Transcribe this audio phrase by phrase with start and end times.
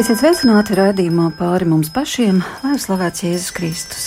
[0.00, 4.06] Esiet sveicināti raidījumā pāri mums pašiem, lai slavēts Jēzus Kristus.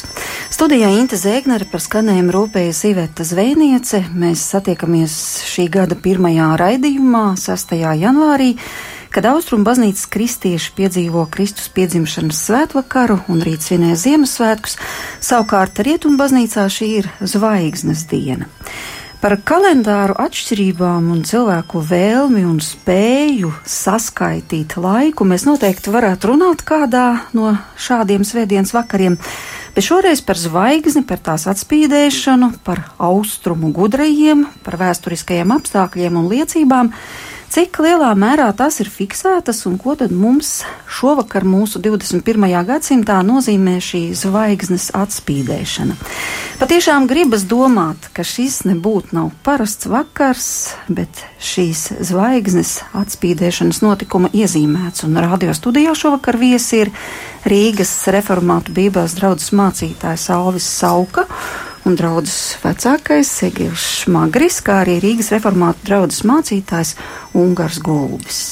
[0.49, 3.99] Studijā Inte Zēgnere par skanējumu rūpējas Iveta Zvēniece.
[4.17, 5.13] Mēs satiekamies
[5.51, 7.75] šī gada pirmajā raidījumā, 6.
[8.01, 8.55] janvārī,
[9.13, 14.79] kad Austrum baznīcas kristieši piedzīvo Kristus piedzimšanas svētvakaru un rīt svinē Ziemassvētkus,
[15.21, 18.49] savukārt Rietum baznīcā šī ir zvaigznes diena.
[19.23, 25.23] Par kalendāru atšķirībām un cilvēku vēlmi un spēju saskaitīt laiku.
[25.23, 29.15] Mēs noteikti varētu runāt kādā no šādiem svētdienas vakariem,
[29.77, 36.91] bet šoreiz par zvaigzni, par tās atspīdēšanu, par austrumu gudrajiem, par vēsturiskajiem apstākļiem un liecībām
[37.53, 42.47] Cik lielā mērā tas ir fiksētas un ko tad mums šovakar mūsu 21.
[42.65, 45.93] gadsimtā nozīmē šī zvaigznes atspīdēšana?
[46.57, 50.47] Patiešām gribas domāt, ka šis nebūtu nav parasts vakars,
[50.89, 55.05] bet šīs zvaigznes atspīdēšanas notikuma iezīmēts.
[55.05, 56.93] Un radio studijā šovakar viesi ir
[57.45, 61.27] Rīgas reformātu bībeles draudzes mācītājs Alvis Sauka
[61.87, 66.95] un draudzes vecākais Egils Šmagris, kā arī Rīgas reformātu draudzes mācītājs
[67.39, 68.43] Ungars Gulbis.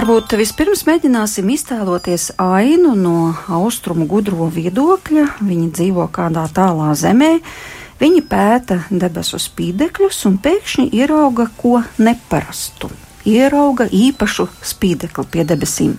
[0.00, 5.26] Varbūt vispirms mēģināsim iztēloties ainu no austrumu gudro viedokļa.
[5.44, 7.28] Viņi dzīvo kādā tālā zemē,
[8.00, 12.88] viņi pēta debesu spīdekļus un pēkšņi ierauga ko neparastu
[13.28, 15.96] ierauga īpašu spīdekli pie debesīm.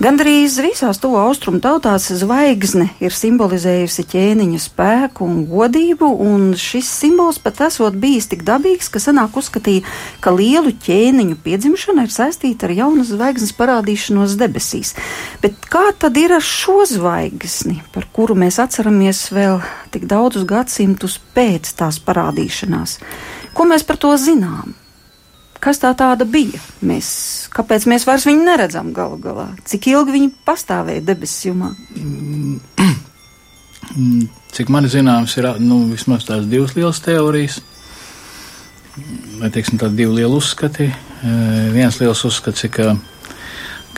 [0.00, 7.40] Gandrīz visās to austrumu tautās zvaigzne ir simbolizējusi ķēniņa spēku un godību, un šis simbols
[7.42, 9.84] pat esot bijis tik dabīgs, ka senāk uzskatīja,
[10.24, 14.94] ka lielu ķēniņu piedzimšana ir saistīta ar jaunas zvaigznes parādīšanos debesīs.
[15.44, 19.60] Bet kā tad ir ar šo zvaigzni, par kuru mēs atceramies vēl
[19.92, 23.00] tik daudzus gadsimtus pēc tās parādīšanās?
[23.52, 24.72] Ko mēs par to zinām?
[25.62, 26.60] Kas tā tāda bija.
[26.86, 27.10] Mēs,
[27.54, 29.48] kāpēc mēs vairs viņu neredzam galu galā?
[29.68, 31.70] Cik ilgi viņi pastāvēja debesu jumā?
[34.54, 37.60] Cik man zināms, ir nu, vismaz tās divas lielas teorijas,
[39.40, 40.90] vai teiksim, tādi divi lieli uzskati.
[41.74, 42.94] Viens liels uzskats ir, ka,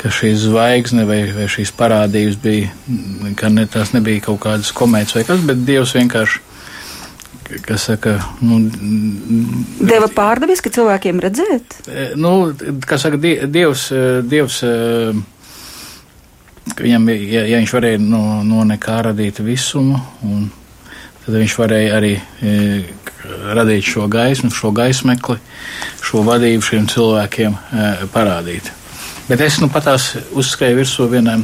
[0.01, 2.71] ka šī zvaigzne vai, vai šīs parādības bija,
[3.39, 6.52] ka ne, tās nebija kaut kādas komētas vai kas, bet Dievs vienkārši
[7.61, 8.59] kas saka, nu,
[9.83, 11.77] deva pārdevis, ka cilvēkiem redzēt?
[11.87, 12.53] E, nu,
[12.87, 14.73] kas saka, Dievs, e, Dievs e,
[16.81, 20.51] viņam, ja, ja viņš varēja no, no nekā radīt visumu, un
[21.25, 22.13] tad viņš varēja arī
[23.55, 25.39] radīt šo gaismu, šo gaismekli,
[26.03, 27.59] šo vadību šiem cilvēkiem
[28.15, 28.73] parādīt.
[29.29, 31.39] Bet es nu patās uzskrēju virsū vienai,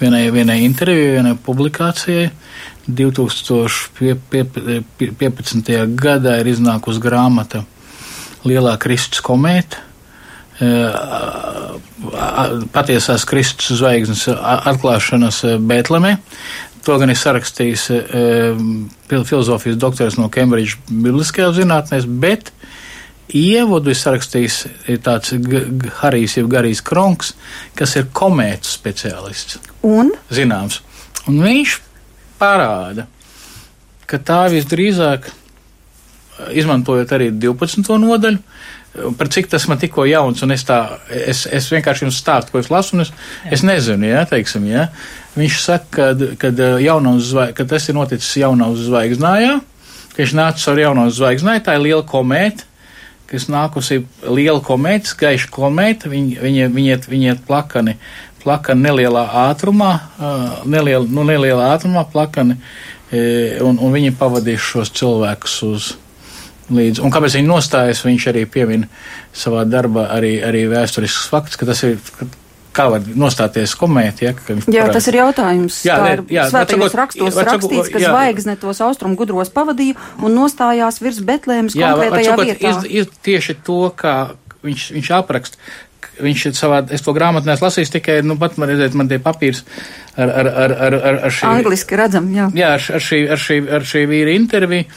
[0.00, 2.26] vienai, vienai intervijai, vienai publikācijai,
[2.86, 5.86] 2015.
[6.00, 7.58] gadā ir iznākusi grāmata
[8.44, 9.76] Lielā Kristus komēta.
[10.60, 10.92] Eh,
[12.74, 16.18] patiesās Kristus zvaigznes atklāšanas eh, Bēltlemē.
[16.84, 18.60] To gan ir sarakstījis eh,
[19.08, 22.52] filozofijas doktors no Cambridge Bibliskajā zinātnēs, bet
[23.32, 24.56] ievadu ir sarakstījis
[25.06, 25.32] tāds
[26.02, 27.32] Harijs, jeb Garijs Kronks,
[27.78, 29.62] kas ir komētu speciālists.
[29.86, 30.12] Un?
[30.34, 30.82] Zināms.
[31.30, 31.78] Un viņš
[32.40, 33.06] parāda,
[34.10, 35.28] ka tā visdrīzāk,
[36.56, 37.84] izmantojot arī 12.
[38.00, 38.40] nodaļu,
[39.18, 40.80] par cik tas man tikko jauns, un es tā,
[41.14, 43.12] es, es vienkārši jums stāstu, ko es lasu, un es,
[43.44, 43.52] jā.
[43.54, 44.88] es nezinu, jā, teiksim, jā.
[45.36, 46.64] Viņš saka, kad, kad,
[47.22, 49.60] zvaig, kad tas ir noticis jaunās zvaigznājā,
[50.10, 52.66] ka viņš nācis ar jaunās zvaigznāju, tā ir liela komēta,
[53.30, 57.94] kas nākusi liela komēta, gaiša komēta, viņi, viņi, viņi, iet, viņi iet plakani
[58.42, 59.92] plakani nelielā ātrumā,
[60.64, 62.58] neliela, nu, nelielā ātrumā plakani,
[63.12, 65.90] un, un viņi pavadīs šos cilvēkus uz
[66.70, 67.02] līdzi.
[67.04, 68.90] Un kāpēc viņi nostājas, viņš arī piemina
[69.36, 71.98] savā darbā arī, arī vēsturisks fakts, ka tas ir.
[72.70, 74.28] Kā var nostāties komēti?
[74.28, 74.92] Ja, jā, parād...
[74.94, 75.80] tas ir jautājums.
[75.82, 79.98] Jā, tā ir jā, svētajos rakstos var, rakstīts, ka jā, zvaigzne tos austrumu gudros pavadīja
[80.22, 82.70] un nostājās virs Betlēmas konkrētajā var, vietā.
[82.70, 84.14] Iz, iz, tieši to, kā
[84.62, 85.58] viņš, viņš apraksta,
[86.22, 89.20] viņš ir savā, es to grāmatu neesmu lasījis tikai, nu, pat man redzēt, man tie
[89.22, 89.64] papīrs
[90.16, 91.48] ar, ar, ar, ar, ar, ar šī.
[91.48, 92.50] Angliski redzam, jā.
[92.56, 94.88] Jā, ar, ar šī, ar šī, ar šī vīra interviju.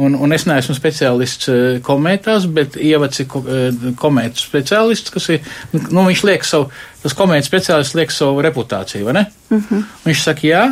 [0.00, 5.50] Un, un es neesmu speciālists eh, komētās, bet ievads ir eh, komētu speciālists, kas ir,
[5.76, 6.70] nu, viņš liek savu,
[7.02, 9.26] tas komētu speciālists liek savu reputāciju, vai ne?
[9.50, 9.66] Uh mhm.
[9.68, 9.98] -huh.
[10.08, 10.64] Viņš saka, jā,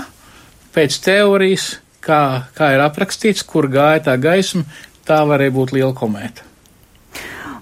[0.75, 1.67] pēc teorijas,
[2.00, 4.64] kā, kā ir aprakstīts, kur gāja tā gaisma,
[5.05, 6.50] tā varēja būt liela komēta.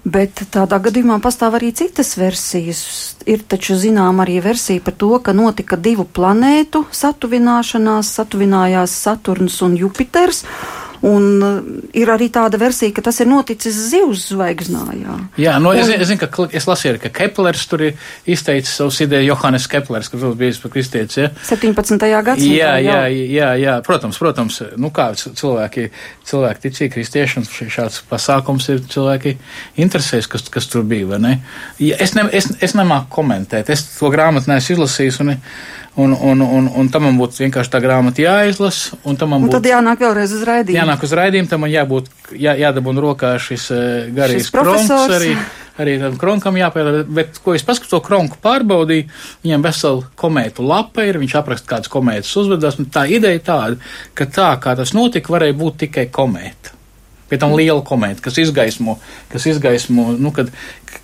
[0.09, 2.81] Bet tādā gadījumā pastāv arī citas versijas.
[3.29, 9.75] Ir taču zinām arī versija par to, ka notika divu planētu satuvināšanās, satuvinājās Saturns un
[9.77, 10.45] Jupiters.
[11.05, 11.59] Un uh,
[11.95, 14.81] ir arī tāda versija, ka tas ir noticis zivs zvaigznā.
[15.39, 18.99] Jā, nu, es, un, es zinu, ka es lasīju, ka Keplers tur ir izteicis savus
[19.05, 21.21] idejas, Johannes Keplers, kas bija par kristietis.
[21.21, 21.29] Ja?
[21.47, 22.03] 17.
[22.27, 22.51] gadsimtā.
[22.51, 25.87] Jā, jā, jā, jā, protams, protams, nu kā cilvēki,
[26.27, 29.37] cilvēki ticīja kristieši, un šāds pasākums ir cilvēki
[29.79, 31.35] interesēs, kas, kas tur bija, vai ne?
[31.79, 35.37] Ja, es, ne, es, es nemāku komentēt, es to grāmatu neesmu izlasījis, un,
[35.99, 39.55] un, un, un, un tam man būtu vienkārši tā grāmata jāizlasa, man būtu.
[39.57, 43.65] Tad jānāk vēlreiz uz raidījumu jānāk uz raidījumu, tam man jābūt, jā, jādabūna rokā šis
[43.75, 43.81] uh,
[44.15, 45.33] garīgs kronks arī.
[45.79, 49.05] Arī tam kronkam jāpēdā, bet, ko es paskatu, to kronku pārbaudīju,
[49.45, 54.49] viņam vesela komētu lapa ir, viņš apraksta kādas komētas uzvedās, tā ideja tāda, ka tā,
[54.59, 56.75] kā tas notika, varēja būt tikai komēta.
[57.31, 58.97] Pie tam liela komēta, kas izgaismo,
[59.31, 60.51] kas izgaismo, nu, kad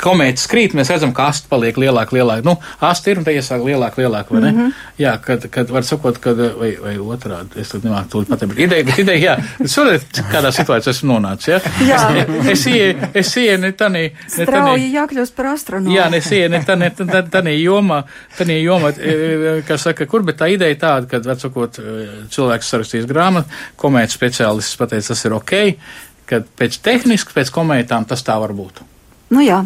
[0.02, 2.46] komēta skrīt, mēs redzam, ka asta paliek lielāka, lielāka.
[2.46, 4.52] Nu, asta ir un tā iesāk lielāka, lielāka, vai ne?
[4.52, 4.74] Mm -hmm.
[5.00, 8.84] Jā, kad, kad var sakot, kad, vai, vai otrādi, es tad nemāku to pateikt, ideja,
[8.84, 9.36] bet ideja, jā,
[9.78, 10.00] varu,
[10.32, 11.60] kādā situācijā esmu nonācis, jā?
[11.88, 12.52] jā.
[12.52, 14.06] es ieju, es ieju ne tanī.
[14.28, 15.96] Strauji jākļūst par astronomu.
[15.96, 16.92] Jā, es ieju ne tanī,
[17.32, 18.04] tanī jomā,
[18.38, 22.08] tanī jomā, e, e, kas saka, kur, bet tā ideja tāda, kad, var sakot, e,
[22.30, 25.54] cilvēks sarakstīs grāmatu, komēta speciālists pateica, tas ir ok,
[26.26, 28.95] ka pēc tehniski, pēc komētām tas tā var būt.
[29.34, 29.64] Nu jā,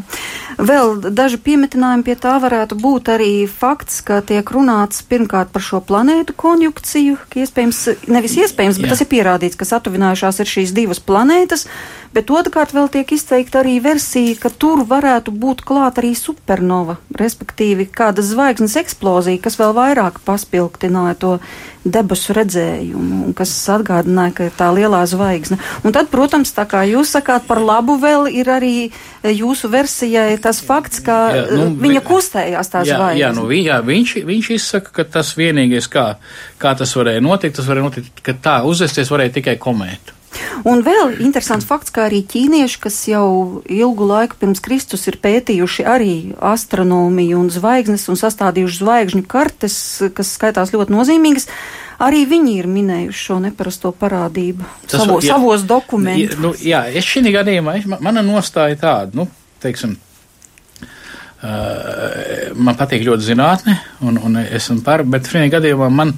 [0.55, 5.81] vēl daži piemetinājumi pie tā varētu būt arī fakts, ka tiek runāts pirmkārt par šo
[5.83, 8.93] planētu konjunkciju, ka iespējams, nevis iespējams, bet jā.
[8.93, 11.67] tas ir pierādīts, ka satuvinājušās ir šīs divas planētas,
[12.15, 17.89] bet otrkārt vēl tiek izteikta arī versija, ka tur varētu būt klāt arī supernova, respektīvi
[17.93, 21.33] kāda zvaigznes eksplozija, kas vēl vairāk paspilgtināja to
[21.89, 25.59] debesu redzējumu, un kas atgādināja, ka ir tā lielā zvaigzne.
[25.87, 28.73] Un tad, protams, tā kā jūs sakāt par labu, vēl ir arī
[29.23, 33.21] jūsu versijai tas fakts, ka jā, nu, viņa kustējās tā zvaigzne.
[33.21, 36.07] Jā, nu, jā, viņš, viņš izsaka, ka tas vienīgais, kā,
[36.59, 40.18] kā tas varēja notikt, tas varēja notikt, ka tā uzvesties varēja tikai komētu.
[40.67, 45.85] Un vēl interesants fakts, ka arī ķīnieši, kas jau ilgu laiku pirms Kristus ir pētījuši
[45.87, 46.15] arī
[46.51, 49.77] astronomiju un zvaigznes un sastādījuši zvaigžņu kartes,
[50.15, 51.47] kas skaitās ļoti nozīmīgas,
[52.03, 56.37] arī viņi ir minējuši šo neparasto parādību Tas, savo, jā, savos dokumentos.
[56.43, 59.27] Nu, jā, es šī gadījumā, mana nostāja tāda, nu,
[59.63, 59.95] teiksim,
[60.83, 66.15] uh, man patīk ļoti zinātne, un, un esmu par, bet šī gadījumā man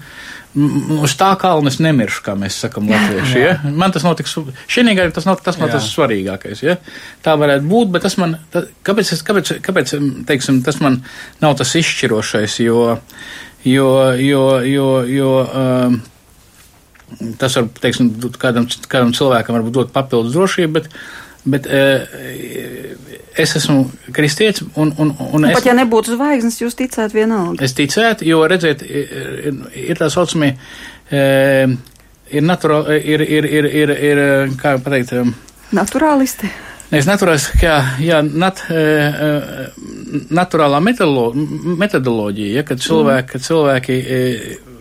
[0.56, 3.40] uz tā kalna es nemiršu, kā mēs sakam latvieši.
[3.40, 3.54] Ja?
[3.64, 4.34] Man tas notiks,
[4.68, 6.64] šī gadījumā tas nav tas, man tas svarīgākais.
[6.66, 6.78] Ja?
[7.24, 9.96] Tā varētu būt, bet tas man, tā, kāpēc, es, kāpēc, kāpēc,
[10.28, 11.02] teiksim, tas man
[11.44, 12.84] nav tas izšķirošais, jo,
[13.68, 16.00] jo, jo, jo, jo um,
[17.40, 18.12] tas var, teiksim,
[18.42, 20.92] kādam, kādam cilvēkam varbūt dot papildus drošību, bet,
[21.44, 22.04] bet uh,
[23.38, 24.66] es esmu kristietis.
[24.76, 27.64] Un, un, un es, Pat ja nebūtu zvaigznes, jūs ticētu vienalga.
[27.66, 30.54] Es ticētu, jo, redziet, ir, ir tā saucamie,
[31.12, 31.22] e,
[32.32, 34.24] ir, naturāli, ir, ir, ir, ir, ir,
[34.62, 35.16] kā pateikt,
[35.76, 36.52] naturālisti.
[36.92, 43.30] Nevis naturālisti, kā, jā, nat, e, e, naturālā metodoloģija, ja, kad cilvēki, mm.
[43.32, 44.18] kad cilvēki e,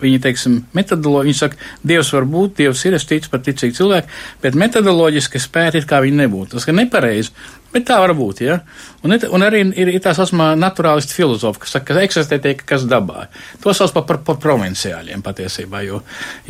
[0.01, 4.11] viņi, teiksim, metodoloģiski, viņi saka, Dievs var būt, Dievs ir, es ticu par ticīgu cilvēku,
[4.43, 6.57] bet metodoloģiski spēt it kā viņi nebūtu.
[6.57, 7.31] Tas, ka nepareizi,
[7.71, 8.57] Bet tā var būt, ja.
[9.05, 12.83] Un, un arī ir, ir tā saucamā naturālistu filozofa, kas saka, ka eksistē tie, kas
[12.89, 13.29] dabā.
[13.63, 16.01] To sauc par, par, par provinciāļiem patiesībā, jo,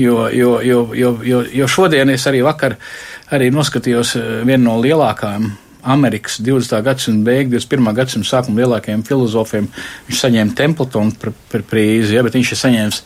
[0.01, 2.79] jo, jo, jo, jo, jo, jo šodien es arī vakar
[3.31, 5.51] arī noskatījos eh, vienu no lielākām
[5.81, 6.81] Amerikas 20.
[6.85, 7.93] gadsimta beigu, 21.
[7.97, 9.69] gadsimta sākuma lielākajiem filozofiem.
[10.09, 13.01] Viņš saņēma Templetonu par, par prīzi, ja, bet viņš ir saņēmis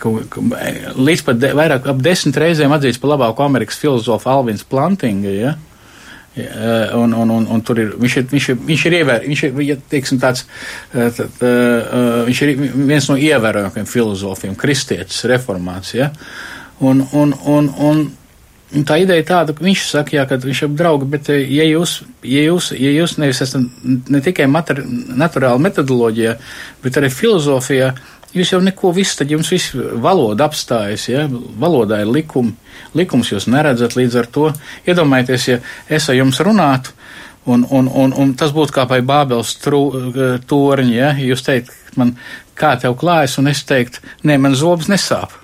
[0.00, 5.32] līdz pat de, vairāk ap desmit reizēm atzīts par labāko Amerikas filozofu Alvins Plantinga.
[5.34, 5.56] Ja.
[6.36, 9.40] Eh, un, un, un, un tur ir, viņš ir, viņš ir, viņš ir, ievēr, viņš
[9.48, 10.44] ir ja, teiksim, tāds,
[10.94, 12.52] eh, tā, tā, eh, viņš ir
[12.86, 16.12] viens no ievērojamākajiem filozofiem, kristietis, reformāts, ja?
[16.86, 18.04] un, un, un, un,
[18.86, 22.46] tā ideja tāda, ka viņš saka, jā, ka viņš ir draugi, bet ja jūs, ja
[22.46, 26.36] jūs, ja jūs nevis esat ne tikai materi, naturāli metodoloģijā,
[26.86, 27.90] bet arī filozofijā,
[28.30, 31.24] Jūs jau neko visu, tad jums viss valoda apstājas, ja?
[31.30, 32.54] valodā ir likumi,
[32.94, 34.46] likums jūs neredzat līdz ar to.
[34.86, 35.58] Iedomājieties, ja
[35.90, 36.94] es ar jums runātu,
[37.50, 41.10] un, un, un, un tas būtu kā pie Bābeles torņa, ja?
[41.18, 42.14] jūs teikt, man
[42.54, 45.34] kā tev klājas, un es teiktu, nē, man zobs nesāp.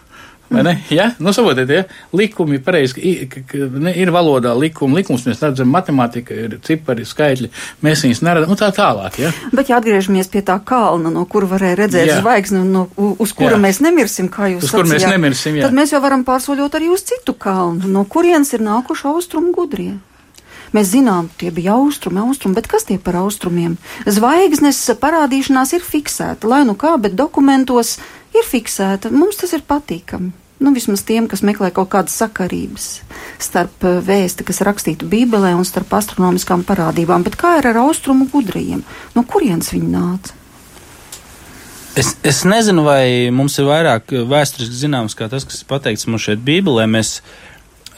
[0.50, 0.74] Vai ne?
[0.90, 1.10] Ja?
[1.18, 1.82] Nu, saprotiet, ja?
[2.14, 7.50] likumi pareizi, ir valodā likumi, likums mēs redzam, matemātika ir cipari, skaitļi,
[7.82, 9.18] mēs viņus neredzam, un tā tālāk.
[9.24, 9.32] Ja?
[9.50, 12.20] Bet, ja atgriežamies pie tā kalna, no kura varēja redzēt jā.
[12.22, 13.62] zvaigzni, no, uz kura jā.
[13.66, 15.66] mēs nemirsim, kā jūs sacījāt, mēs nemirsim, jā.
[15.66, 19.96] tad mēs jau varam pārsoļot arī uz citu kalnu, no kurienes ir nākuši austrumu gudrie.
[20.74, 23.76] Mēs zinām, tie bija austrumi, austrumi, bet kas tie par austrumiem?
[24.02, 27.96] Zvaigznes parādīšanās ir fiksēta, lai nu kā, bet dokumentos
[28.38, 29.12] ir fiksēta.
[29.14, 30.32] Mums tas ir patīkami.
[30.56, 32.86] Nu, vismaz tiem, kas meklē kaut kādas sakarības
[33.42, 37.26] starp eh, vēsti, kas rakstītu Bībelē, un starp astronomiskām parādībām.
[37.26, 38.80] Bet kā ir ar austrumu gudriem?
[39.12, 40.36] No kurienes viņi nāca?
[41.96, 46.24] Es, es nezinu, vai mums ir vairāk vēsturiski zināms, kā tas, kas ir pateikts mums
[46.24, 46.84] šeit Bībelē.
[46.88, 47.18] Mēs,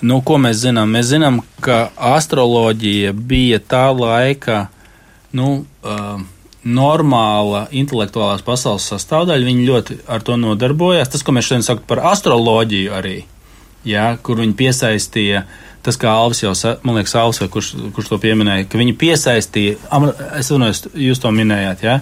[0.02, 0.90] nu, ko mēs zinām?
[0.94, 4.64] Mēs zinām, ka astroloģija bija tā laika,
[5.34, 6.18] nu, uh,
[6.68, 9.48] normāla intelektuālās pasaules sastāvdaļa.
[9.48, 11.10] Viņi ļoti ar to nodarbojās.
[11.12, 13.16] Tas, ko mēs šodien sakām par astroloģiju, arī,
[13.88, 15.44] ja, kur viņi piesaistīja.
[15.86, 16.52] Tas, kā Alvis jau,
[16.84, 19.76] man liekas, Alvis, kurš, kurš to pieminēja, ka viņi piesaistīja,
[20.36, 22.00] es domāju, jūs to minējāt, ja,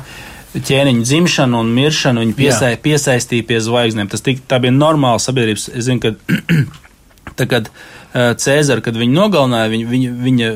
[0.56, 4.08] ķēniņu dzimšanu un miršanu, viņi piesai, piesaistīja pie zvaigznēm.
[4.10, 5.68] Tas tika, tā bija normāla sabiedrības.
[5.76, 6.14] Es zinu, ka
[7.40, 7.68] tagad
[8.16, 10.50] Cēzara, kad viņu nogalināja, viņa, viņa, viņa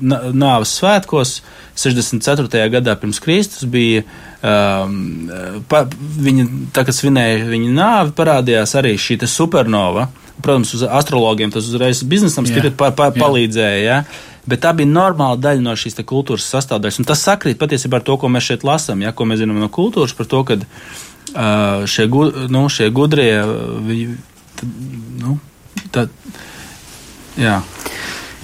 [0.00, 2.68] nāves svētkos, uh, 64.
[2.72, 4.04] gadā pirms Kristus bija.
[4.46, 5.28] Um,
[5.68, 5.82] pa,
[6.22, 10.08] viņa, tā kā svinēja viņa nāvi, parādījās arī šī supernova.
[10.42, 13.82] Protams, uz astrologiem tas uzreiz biznesam stipri pa, pa, palīdzēja.
[13.84, 14.02] Ja?
[14.46, 17.00] Bet tā bija normāla daļa no šīs kultūras sastāvdaļas.
[17.00, 19.12] Un tas sakrīt patiesībā ar to, ko mēs šeit lasām, ja?
[19.16, 23.32] ko mēs zinām no kultūras, par to, ka uh, šie, gu, nu, šie gudrie,
[23.88, 24.20] viņi,
[24.60, 24.76] tad,
[25.24, 25.38] nu,
[25.96, 26.06] tā,
[27.40, 27.58] jā.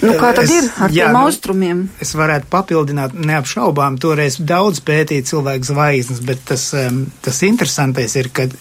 [0.02, 1.82] Nu, kā tad es, ir ar jā, tiem nu, austrumiem?
[2.02, 8.32] Es varētu papildināt, neapšaubām, toreiz daudz pētīja cilvēku zvaigznes, bet tas, um, tas interesantais ir,
[8.34, 8.56] kad,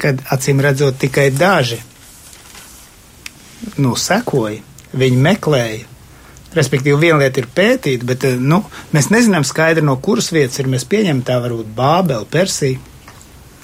[0.00, 1.80] kad acīm redzot tikai daži
[3.82, 4.60] nu, sekoja,
[4.96, 5.86] viņi meklēja.
[6.56, 8.62] Respektīvi, viena lieta ir pētīt, bet nu,
[8.96, 10.70] mēs nezinām skaidri, no kuras vietas ir.
[10.72, 12.80] Mēs pieņemam tā varbūt Bābeli, Persiju.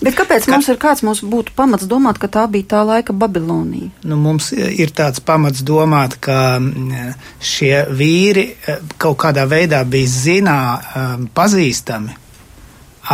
[0.03, 3.15] Bet kāpēc ka, mums ir kāds mums būtu pamats domāt, ka tā bija tā laika
[3.17, 3.93] Babilonija?
[4.09, 10.11] Nu, mums ir tāds pamats domāt, ka mm, šie vīri eh, kaut kādā veidā bija
[10.11, 12.17] zinā, eh, pazīstami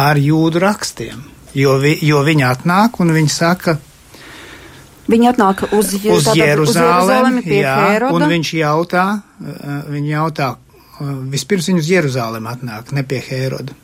[0.01, 1.21] ar jūdu rakstiem,
[1.59, 3.79] jo, vi, jo viņi atnāk un viņi saka,
[5.11, 8.15] Viņi atnāk uz, uz Jeruzālemi, jā, Heroda.
[8.15, 9.05] un viņš jautā,
[9.43, 10.53] eh, viņi jautā,
[11.33, 13.75] vispirms viņi uz Jeruzālemi atnāk, ne pie Heroda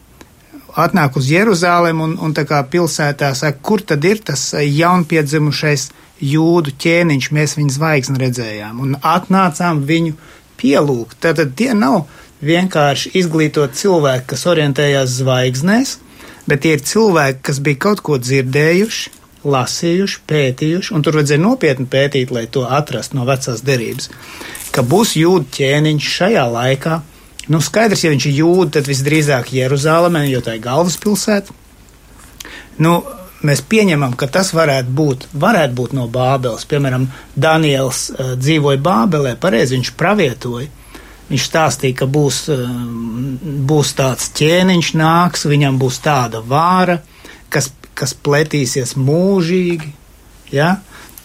[0.77, 5.89] atnāk uz Jeruzālēm un, un tā kā pilsētā saka, kur tad ir tas jaunpiedzimušais
[6.23, 10.17] jūdu ķēniņš, mēs viņu zvaigzni redzējām un atnācām viņu
[10.61, 11.19] pielūgt.
[11.25, 12.07] Tātad tie nav
[12.45, 15.99] vienkārši izglītot cilvēki, kas orientējās zvaigznēs,
[16.49, 19.13] bet tie ir cilvēki, kas bija kaut ko dzirdējuši,
[19.47, 24.11] lasījuši, pētījuši, un tur vajadzēja nopietni pētīt, lai to atrastu no vecās derības,
[24.75, 27.01] ka būs jūdu ķēniņš šajā laikā,
[27.53, 31.55] Nu, skaidrs, ja viņš ir jūda, tad visdrīzāk Jeruzalemē, jo tā ir galvaspilsēta.
[32.83, 32.97] Nu,
[33.47, 36.67] mēs pieņemam, ka tas varētu būt, varētu būt no Bābeles.
[36.69, 40.73] Piemēram, Daniels uh, dzīvoja Bābelē, pareizi viņš pravietoja.
[41.27, 42.67] Viņš stāstīja, ka būs, uh,
[43.71, 46.99] būs tāds ķēniņš nāks, viņam būs tāda vāra,
[47.51, 49.93] kas, kas pletīsies mūžīgi.
[50.55, 50.77] Ja?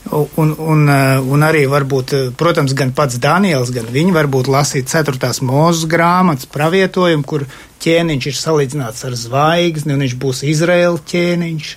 [0.10, 4.89] Un, un, eh, un arī varbūt, eh, protams, gan pats Daniels, gan viņi varbūt lasīt
[4.89, 5.39] 4.
[5.46, 7.46] mūzes grāmatas pravietojumu, kur
[7.79, 11.75] ķēniņš ir salīdzināts ar zvaigzni, un viņš būs Izraēla ķēniņš.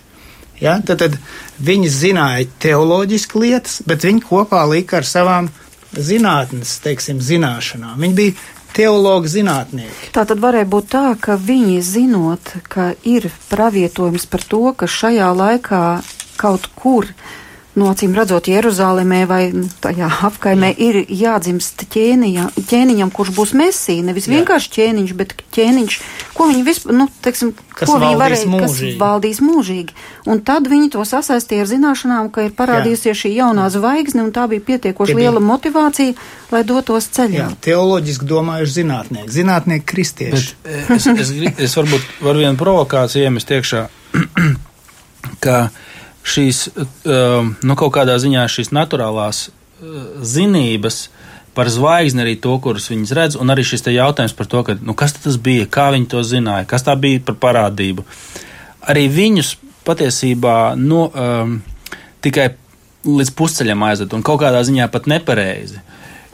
[0.61, 0.81] Ja?
[0.81, 1.19] Tad, tad
[1.61, 5.50] viņi zināja teoloģiski lietas, bet viņi kopā lika ar savām
[5.93, 8.00] zinātnes, teiksim, zināšanām.
[8.00, 8.35] Viņi bija
[8.75, 10.11] teologi zinātnieki.
[10.14, 15.31] Tā tad varēja būt tā, ka viņi zinot, ka ir pravietojums par to, ka šajā
[15.37, 15.85] laikā
[16.40, 17.12] kaut kur
[17.78, 19.43] no acīm redzot, Jeruzālēmē vai
[19.83, 20.76] tajā apkaimē Jā.
[20.87, 24.37] ir jādzimst ķēniņa, ķēniņam, kurš būs mesī, nevis Jā.
[24.38, 25.99] vienkārši ķēniņš, bet ķēniņš,
[26.37, 28.95] ko viņi vispār, nu, teiksim, kas ko viņi varēja, mūžīgi.
[28.95, 29.97] kas valdīs mūžīgi.
[30.31, 34.47] Un tad viņi to sasaistīja ar zināšanām, ka ir parādījusies šī jaunā zvaigzne, un tā
[34.50, 36.14] bija pietiekoši liela motivācija,
[36.54, 37.40] lai dotos ceļā.
[37.43, 40.54] Jā, teoloģiski domājuši zinātnieki, zinātnieki kristieši.
[40.62, 43.88] Bet, eh, es, es, es, es varbūt varu vienu provokāciju iemest iekšā,
[45.45, 45.59] ka
[46.25, 51.09] šīs, um, nu, kaut kādā ziņā šīs naturālās uh, zinības
[51.54, 54.97] par zvaigzni, arī to, kurus viņas redz, un arī šis jautājums par to, ka, nu,
[54.99, 58.07] kas tas bija, kā viņi to zināja, kas tā bija par parādību.
[58.90, 59.54] Arī viņus
[59.87, 61.59] patiesībā nu, um,
[62.25, 62.54] tikai
[63.04, 65.83] līdz pusceļam aizved, un kaut kādā ziņā pat nepareizi.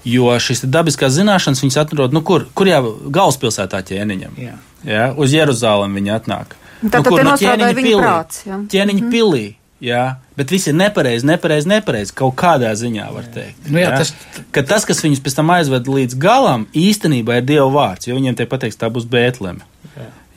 [0.08, 4.38] Jo šīs dabiskās zināšanas viņas atrod, nu, kur, kur jau galvaspilsētā ķēniņam.
[4.40, 4.56] Jā.
[4.86, 6.54] Jā, uz Jeruzālēm viņi atnāk.
[6.80, 7.96] Tātad nu, kur, no ķēniņa pilī.
[8.00, 8.62] Prāts, jā.
[8.72, 9.12] ķēniņa mm -hmm.
[9.12, 9.44] pilī
[9.80, 12.12] Jā, bet viss ir nepareizi, nepareizi, nepareizi.
[12.16, 13.70] Kaut kādā ziņā var teikt.
[13.70, 14.02] Nu, jā, jā?
[14.02, 14.42] Tas...
[14.52, 18.36] Ka tas, kas viņus pēc tam aizved līdz galam, īstenībā ir Dieva vārds, jo viņiem
[18.36, 19.64] te pateiks, tā būs Bētleme.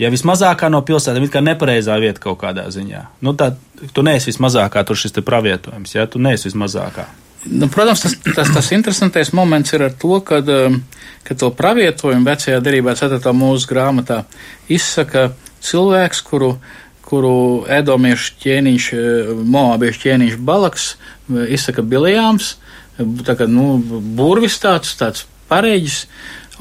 [0.01, 3.51] Ja vismazākā no pilsētām ir kā nepareizā vieta kaut kādā ziņā, nu tā,
[3.93, 7.05] tu neesi vismazākā, tur šis pravietojums, ja tu neesi vismazākā.
[7.45, 10.79] Nu, protams, tas, tas, tas interesantais moments ir ar to, kad, um,
[11.27, 13.19] ka to pravietojumu vecajā derībā, 4.
[13.35, 14.21] mūsu grāmatā,
[14.71, 15.33] izsaka
[15.63, 16.55] cilvēks, kuru,
[17.13, 17.35] kuru
[17.69, 18.91] edomiešu ķēniņš,
[19.53, 20.93] moabiešu ķēniņš Balaks,
[21.29, 22.55] izsaka Bilijāms,
[22.97, 23.77] tā kā, nu,
[24.17, 26.07] burvis tāds, tāds pareģis,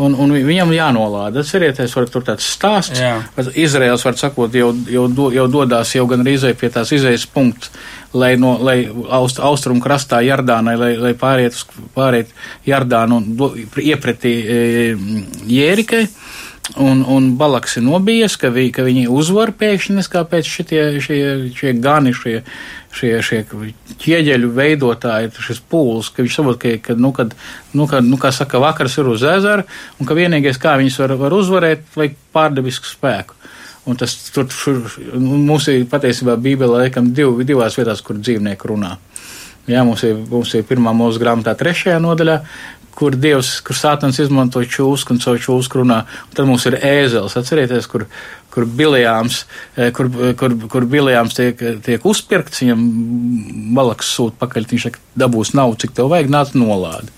[0.01, 1.43] Un, un viņam jānolāda.
[1.45, 2.97] Atcerieties, var tur tāds stāsts.
[2.97, 3.19] Jā.
[3.61, 7.69] Izraels, var sakot, jau, jau, do, jau dodās jau gan rīzē pie tās izējas punkts,
[8.17, 11.61] lai, no, lai aust, austrumu krastā Jardānai, lai, lai pāriet,
[11.93, 12.33] pāriet
[12.65, 13.51] Jardānu un do,
[13.85, 14.57] iepretī e,
[15.53, 16.07] Jērikai.
[16.79, 21.19] Un, un Balaks ir nobijies, ka, vi, ka viņi uzvar pēkšņi, kāpēc šitie, šie,
[21.59, 22.37] šie gani, šie,
[22.95, 23.41] šie, šie
[24.05, 27.35] ķieģeļu veidotāji, šis pūls, ka viņš saprot, ka, ka, nu, kad,
[27.75, 29.67] nu, kad, nu, kā saka, vakars ir uz ezera,
[29.99, 33.35] un ka vienīgais, kā viņus var, var uzvarēt, vajag pārdabisku spēku.
[33.91, 34.85] Un tas tur, šur,
[35.19, 38.95] mums ir patiesībā Bībelē, laikam, div, divās vietās, kur dzīvnieki runā.
[39.67, 42.39] Jā, mums ir, mums ir pirmā mūsu grāmatā, trešajā nodaļā,
[42.97, 46.03] kur Dievs, kur Sātans izmanto čūsku un savu čūsku runā.
[46.29, 48.07] Un tad mums ir ēzels, atcerieties, kur,
[48.53, 49.45] kur bilijāms,
[49.77, 52.85] eh, kur, kur, kur bilijāms tiek, tiek uzpirkts, viņam
[53.77, 57.11] balaks sūt pakaļ, viņš dabūs nav, cik tev vajag, nāc nolādi.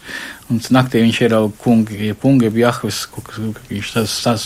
[0.52, 3.06] Un naktī viņš ir kungi, pungi, jahvis,
[3.70, 4.42] viņš tas, tas,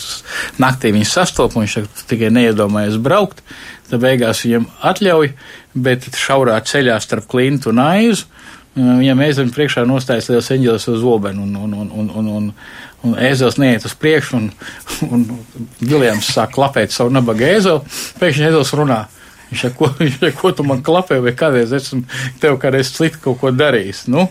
[0.57, 3.43] naktī viņš sastop, un viņš tikai neiedomājies braukt,
[3.89, 5.33] tad beigās viņam atļauj,
[5.75, 8.29] bet šaurā ceļā starp klintu un aizu
[8.77, 12.49] Viņam ēzelim priekšā nostājas liels eņģelis uz zobenu, un, un, un, un, un, un,
[13.03, 14.51] un ēzelis neiet uz priekšu, un,
[15.09, 15.25] un
[15.81, 17.97] Viljams sāk klapēt savu nabaga ēzeli.
[18.21, 18.99] Pēkšņi ēzelis runā.
[19.49, 22.03] Viņš saka, ko, viņš saka, ko tu man klapē, vai kādreiz esmu
[22.41, 24.05] tev kādreiz slikti kaut ko darījis.
[24.13, 24.27] Nu,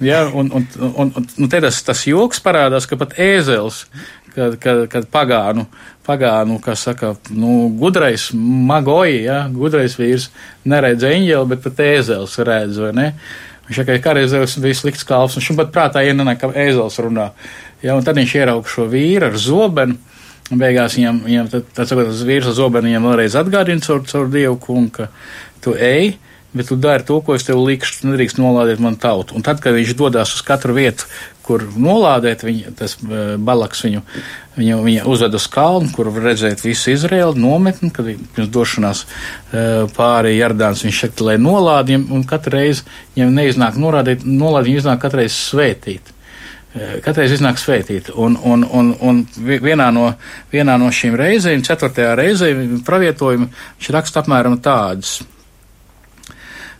[0.00, 3.84] ja, un, un, un, un, un te tas, tas joks parādās, ka pat ēzelis,
[4.32, 5.66] kad, kad, kad pagānu,
[6.08, 10.30] pagānu, kas saka, nu, gudrais magoji, ja, gudrais vīrs
[10.64, 13.08] neredz eņģeli, bet pat ēzelis redz, vai ne?
[13.66, 17.30] Viņš saka, ka kādreiz bija slikts kalps, un šim pat prātā ienāk, ka ēzels runā.
[17.82, 19.98] Ja, un tad viņš ieraug šo vīru ar zobenu,
[20.52, 24.02] un beigās viņam, viņam tad, tad sakot, tas vīrs ar zobenu viņam vēlreiz atgādina caur,
[24.10, 25.08] caur Dievu kungu, ka
[25.64, 26.16] tu ej,
[26.52, 29.36] bet tu dari to, ko es tev likšu, tu nedrīkst nolādēt man tautu.
[29.38, 31.08] Un tad, kad viņš dodas uz katru vietu,
[31.46, 34.02] kur nolādēt, viņa, tas uh, balaks viņu,
[34.58, 39.90] viņu, viņa uzved uz kalnu, kur var redzēt visu Izraēlu nometni, kad pirms došanās uh,
[39.96, 42.86] pāri Jardāns viņš saka, lai nolādi, un katru reizi
[43.16, 46.12] viņam neiznāk norādīt, nolādi viņu iznāk katru reizi svētīt.
[46.12, 46.18] Uh,
[47.04, 50.06] Katreiz iznāk svētīt, un, un, un, un vienā, no,
[50.52, 52.48] vienā no šīm reizēm, ceturtajā reizē,
[52.86, 55.18] pravietojuma, viņš raksta apmēram tādas.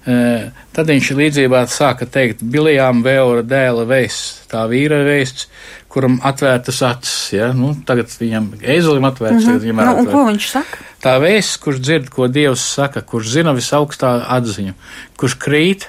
[0.03, 5.47] Tad viņš līdzībā sāka teikt, Bilijām Vēora dēla vēsts, tā vīra vēsts,
[5.93, 9.63] kuram atvērtas acis, ja, nu, tagad viņam eizulim atvērts, mm -hmm.
[9.63, 10.79] viņam nu, un ko viņš saka?
[11.05, 14.75] Tā vēsts, kurš dzird, ko Dievs saka, kurš zina visaugstā atziņu,
[15.21, 15.89] kurš krīt,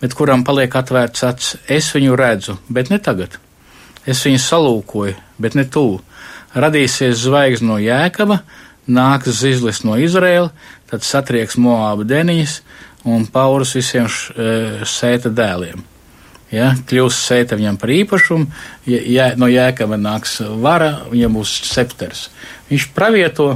[0.00, 3.38] bet kuram paliek atvērts acis, es viņu redzu, bet ne tagad.
[4.06, 6.00] Es viņu salūkoju, bet ne tūlu.
[6.54, 8.40] Radīsies zvaigznes no Jēkaba,
[8.90, 10.50] nāks zizlis no Izraēla,
[10.90, 12.60] tad satrieks Moāba deniņas,
[13.04, 14.50] un paurus visiem š, e,
[14.88, 15.82] sēta dēliem.
[16.50, 18.48] Ja, kļūs sēta viņam par īpašumu,
[18.90, 22.24] ja, ja no jēkava nāks vara, viņam būs septers.
[22.72, 23.52] Viņš pravieto,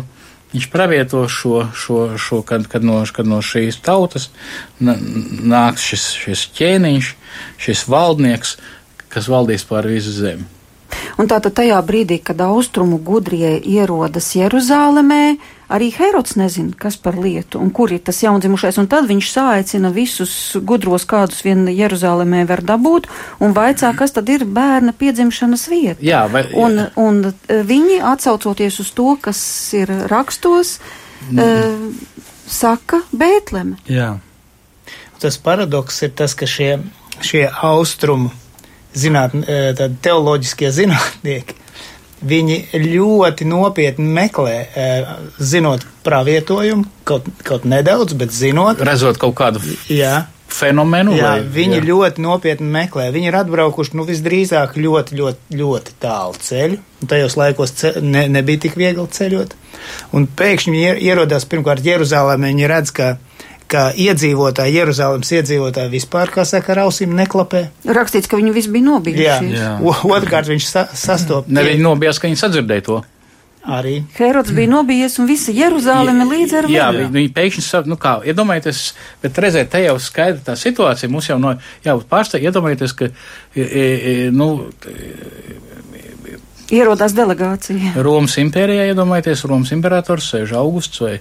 [0.52, 4.30] viņš pravieto šo, šo, šo kad, kad, no, kad no šīs tautas
[4.78, 7.10] nāks šis, šis ķēniņš,
[7.66, 8.56] šis valdnieks,
[9.10, 10.46] kas valdīs pār visu zemi.
[11.18, 15.36] Un tātad tajā brīdī, kad austrumu gudrie ierodas Jeruzālēmē,
[15.72, 19.92] arī Herods nezina, kas par lietu un kur ir tas jaundzimušais, un tad viņš sāicina
[19.94, 23.08] visus gudros, kādus vien Jeruzālēmē var dabūt,
[23.44, 25.98] un vaicā, kas tad ir bērna piedzimšanas vieta.
[26.04, 26.58] Jā, vai, jā.
[26.60, 29.40] Un, un e, viņi, atsaucoties uz to, kas
[29.76, 30.78] ir rakstos,
[31.30, 31.40] mm.
[31.40, 33.80] uh, saka Bētleme.
[33.88, 34.14] Jā.
[35.22, 36.76] Tas paradoks ir tas, ka šie,
[37.24, 38.32] šie austrumu
[38.94, 41.56] zināt, e, teoloģiskie zinātnieki,
[42.24, 44.86] viņi ļoti nopietni meklē, e,
[45.38, 48.82] zinot pravietojumu, kaut, kaut nedaudz, bet zinot.
[48.84, 51.14] Redzot kaut kādu jā, fenomenu.
[51.18, 51.84] Jā, vai, viņi jā.
[51.90, 53.10] ļoti nopietni meklē.
[53.14, 56.80] Viņi ir atbraukuši nu, visdrīzāk ļoti, ļoti, ļoti tālu ceļu.
[57.10, 59.54] Tajos laikos ce ne, nebija tik viegli ceļot.
[60.16, 62.52] Un pēkšņi viņi ierodās pirmkārt Jeruzālēmē.
[62.54, 63.14] Viņi redz, ka
[63.70, 67.66] ka iedzīvotāji, Jeruzalemes iedzīvotāji vispār, kā saka, ar ausīm neklapē.
[67.88, 69.50] Rakstīts, ka viņi visi bija nobijušies.
[69.54, 69.96] Jā, jā.
[70.18, 71.48] Otrkārt viņš sa sastop.
[71.48, 73.02] Ne viņi nobijās, ka viņi sadzirdēja to.
[73.64, 74.02] Arī.
[74.18, 76.76] Herods bija nobijies un visa Jeruzāleme līdz ar viņu.
[76.76, 77.06] Jā, jā.
[77.14, 78.80] viņi pēkšņi saka, nu kā, iedomājieties,
[79.22, 81.54] bet redzēt, te jau skaidra tā situācija, mums jau no,
[81.86, 83.08] jā, pārsteig, iedomājieties, ka,
[83.56, 84.50] e, e, nu,
[86.74, 87.94] Ierodās delegācija.
[88.02, 91.16] Romas impērijā, iedomājieties, Romas imperators sēž augusts vai,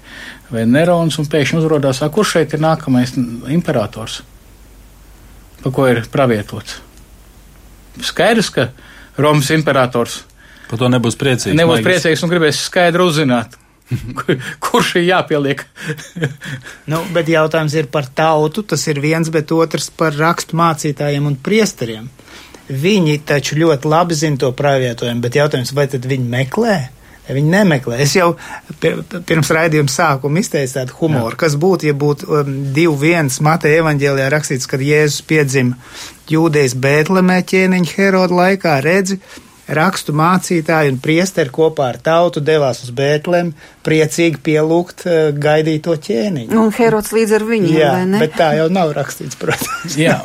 [0.49, 3.13] vai Nerons un pēkšņi uzrodās, kurš šeit ir nākamais
[3.53, 4.23] imperators?
[5.63, 6.79] pa ko ir pravietots.
[8.03, 8.69] Skaidrs, ka
[9.17, 10.23] Romas imperators
[10.67, 11.53] par to nebūs priecīgs.
[11.55, 11.85] Nebūs maigis.
[11.85, 13.55] priecīgs un gribēs skaidri uzzināt,
[14.19, 15.61] kur, kurš ir jāpieliek.
[16.91, 21.37] nu, bet jautājums ir par tautu, tas ir viens, bet otrs par rakstu mācītājiem un
[21.37, 22.09] priesteriem.
[22.73, 26.77] Viņi taču ļoti labi zina to pravietojumu, bet jautājums, vai tad viņi meklē?
[27.23, 28.01] Viņi nemeklē.
[28.03, 28.33] Es jau
[28.81, 31.39] pirms raidījuma sākuma izteicu tādu humoru, Jā.
[31.45, 35.77] kas būtu, ja būtu um, divi viens Mateja evaņģēlijā rakstīts, kad Jēzus piedzima
[36.31, 39.21] jūdejas Bētlemē ķēniņa Heroda laikā, redzi,
[39.71, 43.53] rakstu mācītāji un priesteri kopā ar tautu devās uz Bētlem,
[43.85, 46.51] priecīgi pielūgt uh, gaidīto ķēniņu.
[46.59, 48.21] Un Herods līdz ar viņu, Jā, vai ne?
[48.23, 49.97] bet tā jau nav rakstīts, protams.
[49.99, 50.19] Jā,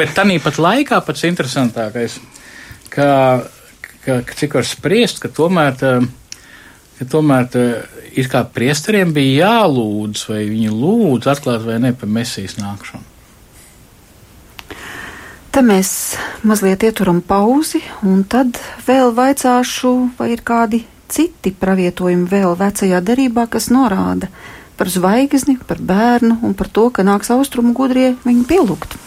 [0.00, 2.20] bet tanī pat laikā pats interesantākais,
[2.92, 3.08] ka,
[4.04, 5.96] ka cik var spriest, ka tomēr, tā,
[7.00, 7.66] ka tomēr tā,
[8.16, 13.15] ir kā priesteriem bija jālūdz, vai viņi lūdz atklāt vai ne par mesijas nākšanu.
[15.56, 15.90] Te mēs
[16.44, 23.46] mazliet ieturam pauzi, un tad vēl vaicāšu, vai ir kādi citi pravietojumi vēl vecajā derībā,
[23.48, 24.28] kas norāda
[24.76, 28.98] par zvaigzni, par bērnu un par to, ka nāks austrumu gudrie viņu pielūgt.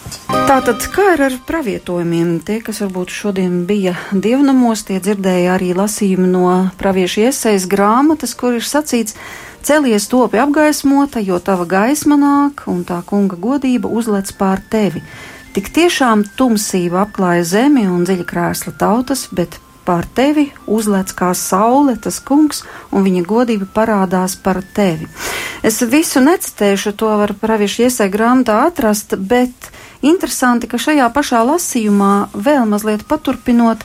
[0.50, 2.40] Tātad, kā ir ar pravietojumiem?
[2.42, 8.58] Tie, kas varbūt šodien bija dievnamos, tie dzirdēja arī lasījumu no praviešu iesaistas grāmatas, kur
[8.58, 9.14] ir sacīts,
[9.62, 15.06] celies topi apgaismota, jo tava gaisma nāk un tā kunga godība uzlec pār tevi.
[15.50, 19.58] Tik tiešām tumsība apklāja zemi un dziļa krēsla tautas, bet
[19.88, 22.62] pār tevi uzlēc kā saule tas kungs,
[22.94, 25.08] un viņa godība parādās par tevi.
[25.66, 29.72] Es visu necitēšu, to var praviešu iesai grāmatā atrast, bet
[30.06, 33.82] interesanti, ka šajā pašā lasījumā vēl mazliet paturpinot,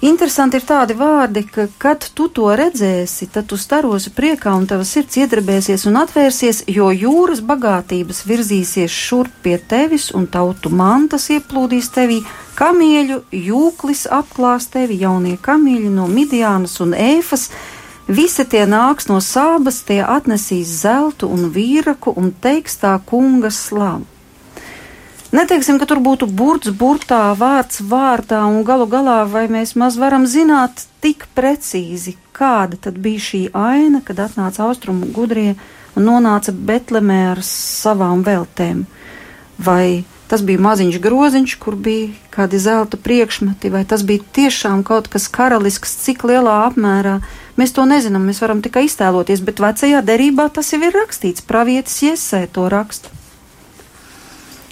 [0.00, 4.86] Interesanti ir tādi vārdi, ka, kad tu to redzēsi, tad tu starosi priekā un tava
[4.88, 11.90] sirds iedrebēsies un atvērsies, jo jūras bagātības virzīsies šurp pie tevis un tautu mantas ieplūdīs
[11.92, 12.22] tevī,
[12.56, 17.50] kamieļu jūklis apklās tevi, jaunie kamieļi no Midiānas un Ēfas.
[18.08, 24.08] Visi tie nāks no sābas, tie atnesīs zeltu un vīraku un teiks tā kunga slavu.
[25.30, 30.24] Neteiksim, ka tur būtu burts burtā, vārds vārdā, un galu galā vai mēs maz varam
[30.26, 35.52] zināt tik precīzi, kāda tad bija šī aina, kad atnāca austrumu gudrie
[35.94, 38.82] un nonāca Betlemē ar savām veltēm.
[39.62, 45.06] Vai tas bija maziņš groziņš, kur bija kādi zelta priekšmeti, vai tas bija tiešām kaut
[45.14, 47.20] kas karalisks, cik lielā apmērā.
[47.54, 52.02] Mēs to nezinām, mēs varam tikai iztēloties, bet vecajā derībā tas jau ir rakstīts, pravietis
[52.10, 53.19] iesē to rakstu.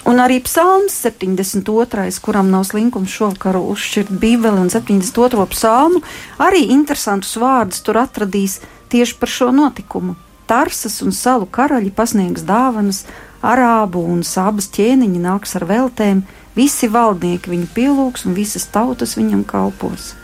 [0.08, 5.44] Un arī psalms 72, kuram nav slinkums šovakar uzšķirt Bībeli un 72.
[5.52, 6.00] psalmu,
[6.40, 10.16] arī interesantus vārdus tur atradīs tieši par šo notikumu.
[10.48, 13.02] Tarsas un salu karaļi pasniegs dāvanas,
[13.44, 16.24] arābu un sabas ķēniņi nāks ar veltēm,
[16.56, 20.14] visi valdnieki viņu pielūgs un visas tautas viņam kalpos.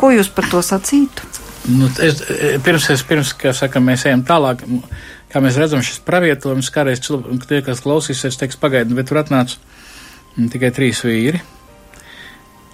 [0.00, 1.28] Ko jūs par to sacītu?
[1.68, 2.22] Nu, es,
[2.64, 4.64] pirms, es, pirms, saka, mēs ejam tālāk,
[5.30, 9.56] kā mēs redzam, šis pravietojums, kādreiz tie, kas klausīsies, teiks, pagaidi, bet tur atnāca
[10.36, 11.42] mm, tikai trīs vīri.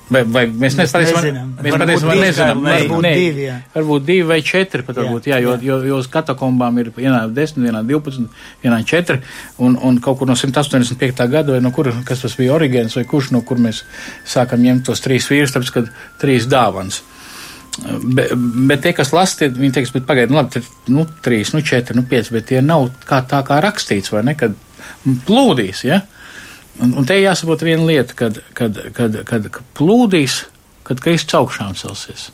[0.07, 1.49] Vai, vai mēs, mēs nezinām?
[1.59, 2.61] Mēs patiesībā nezinām.
[2.63, 3.57] Nē, nē, divi, jā.
[3.73, 7.59] varbūt divi vai četri pat varbūt, jā, jā, jo, jo uz katakombām ir vienā 10,
[7.65, 8.29] vienā 12,
[8.63, 9.19] vienā 4,
[9.67, 11.27] un, un kaut kur no 185.
[11.33, 13.83] gada, vai no kur, kas tas bija origēns, vai kurš, no kur mēs
[14.23, 15.85] sākam ņemt tos trīs vīrus, tāpēc, ka
[16.23, 17.03] trīs dāvans.
[17.03, 17.16] Uh,
[17.77, 18.33] Bet,
[18.69, 21.97] bet tie, kas lasa, viņi teiks, bet pagaidi, nu, labi, tad, nu, trīs, nu, četri,
[21.99, 24.57] nu, pieci, bet tie nav kā tā kā rakstīts, vai ne, kad
[25.29, 26.01] plūdīs, ja?
[26.81, 30.45] Un, un te jāsaprot viena lieta, kad, kad, kad, kad plūdīs,
[30.89, 32.31] kad Kristus augšām celsies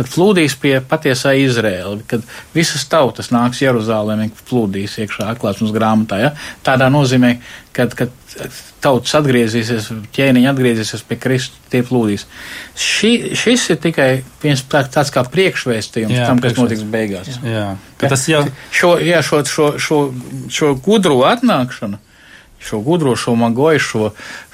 [0.00, 2.24] kad plūdīs pie patiesā Izraēla, kad
[2.56, 6.20] visas tautas nāks Jeruzālēmē, plūdīs iekšā atklāsmes grāmatā.
[6.22, 6.30] Ja?
[6.64, 7.34] Tādā nozīmē,
[7.76, 8.14] kad, kad
[8.80, 12.24] tautas atgriezīsies, ķēniņi atgriezīsies pie Kristus, tie plūdīs.
[12.80, 14.08] Ši, šis ir tikai
[14.40, 17.28] viens tāds kā priekšvēstījums jā, tam, kas notiks beigās.
[17.34, 17.66] Jā, jā.
[18.00, 18.08] Ja?
[18.08, 18.46] tas jau.
[18.72, 20.04] Šo, jā, šo, šo, šo,
[20.48, 22.00] šo gudro atnākšanu
[22.60, 24.10] šo gudro, šo magoju, šo,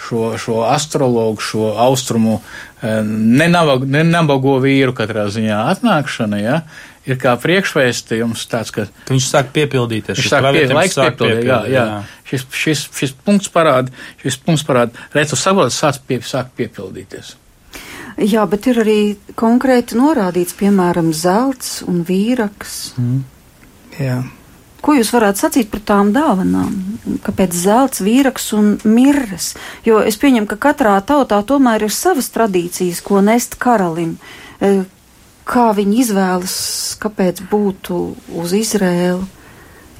[0.06, 6.60] šo, šo astrologu, šo austrumu eh, nenabago vīru katrā ziņā atnākšana, ja,
[7.06, 8.86] ir kā priekšvēstījums tāds, ka.
[9.10, 10.20] Viņš sāk piepildīties.
[10.20, 11.88] Viņš sāk, pie, laiks sāk piepildīt, jā, jā.
[11.96, 12.04] jā.
[12.26, 17.36] Šis, šis, šis punkts parāda, šis punkts parāda, redzu, savots sāk, pie, sāk piepildīties.
[18.16, 19.00] Jā, bet ir arī
[19.36, 22.78] konkrēti norādīts, piemēram, zelts un vīraks.
[22.96, 23.18] Mm.
[24.00, 24.22] Jā.
[24.84, 26.74] Ko jūs varētu sacīt par tām dāvanām?
[27.24, 29.54] Kāpēc zelts, vīraks un mirres?
[29.86, 34.16] Jo es pieņemu, ka katrā tautā tomēr ir savas tradīcijas, ko nest karalim.
[34.60, 34.84] E,
[35.48, 36.58] kā viņi izvēlas,
[37.02, 38.02] kāpēc būtu
[38.36, 39.24] uz Izrēlu?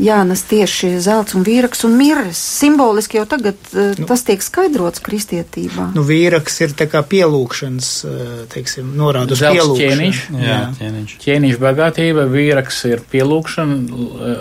[0.03, 2.41] Jānes tieši zelts un vīraks un miras.
[2.61, 5.91] Simboliski jau tagad uh, nu, tas tiek skaidrots kristietībā.
[5.97, 9.81] Nu, vīraks ir tā kā pielūkšanas, uh, teiksim, norāda uz pielūkšanu.
[9.81, 11.17] Ķēniņš, jā, ķēniņš.
[11.25, 13.79] ķēniņš bagātība, vīraks ir pielūkšana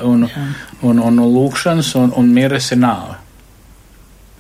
[0.10, 0.48] un, jā.
[0.84, 3.20] un, un, un lūkšanas un, un miras ir nāve.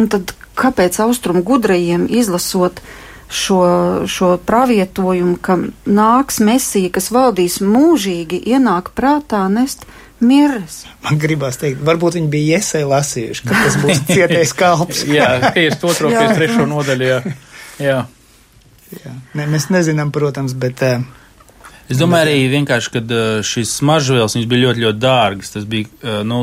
[0.02, 2.82] Un tad kāpēc austrumu gudrajiem izlasot
[3.32, 3.62] šo,
[4.08, 9.88] šo pravietojumu, ka nāks mesija, kas valdīs mūžīgi, ienāk prātā nest
[10.24, 10.84] Miras.
[11.04, 15.04] Man gribās teikt, varbūt viņi bija iesai lasījuši, ka tas būs cietais kalps.
[15.10, 16.14] jā, 52.
[16.16, 16.70] 53.
[16.72, 17.36] nodaļa, jā.
[17.84, 18.00] jā.
[18.96, 19.14] jā.
[19.36, 20.84] Ne, mēs nezinām, protams, bet.
[20.86, 21.24] Uh,
[21.86, 23.12] Es domāju, arī vienkārši, kad
[23.46, 25.52] šīs smaržvielas bija ļoti, ļoti dārgas.
[25.54, 26.40] Tas bija nu,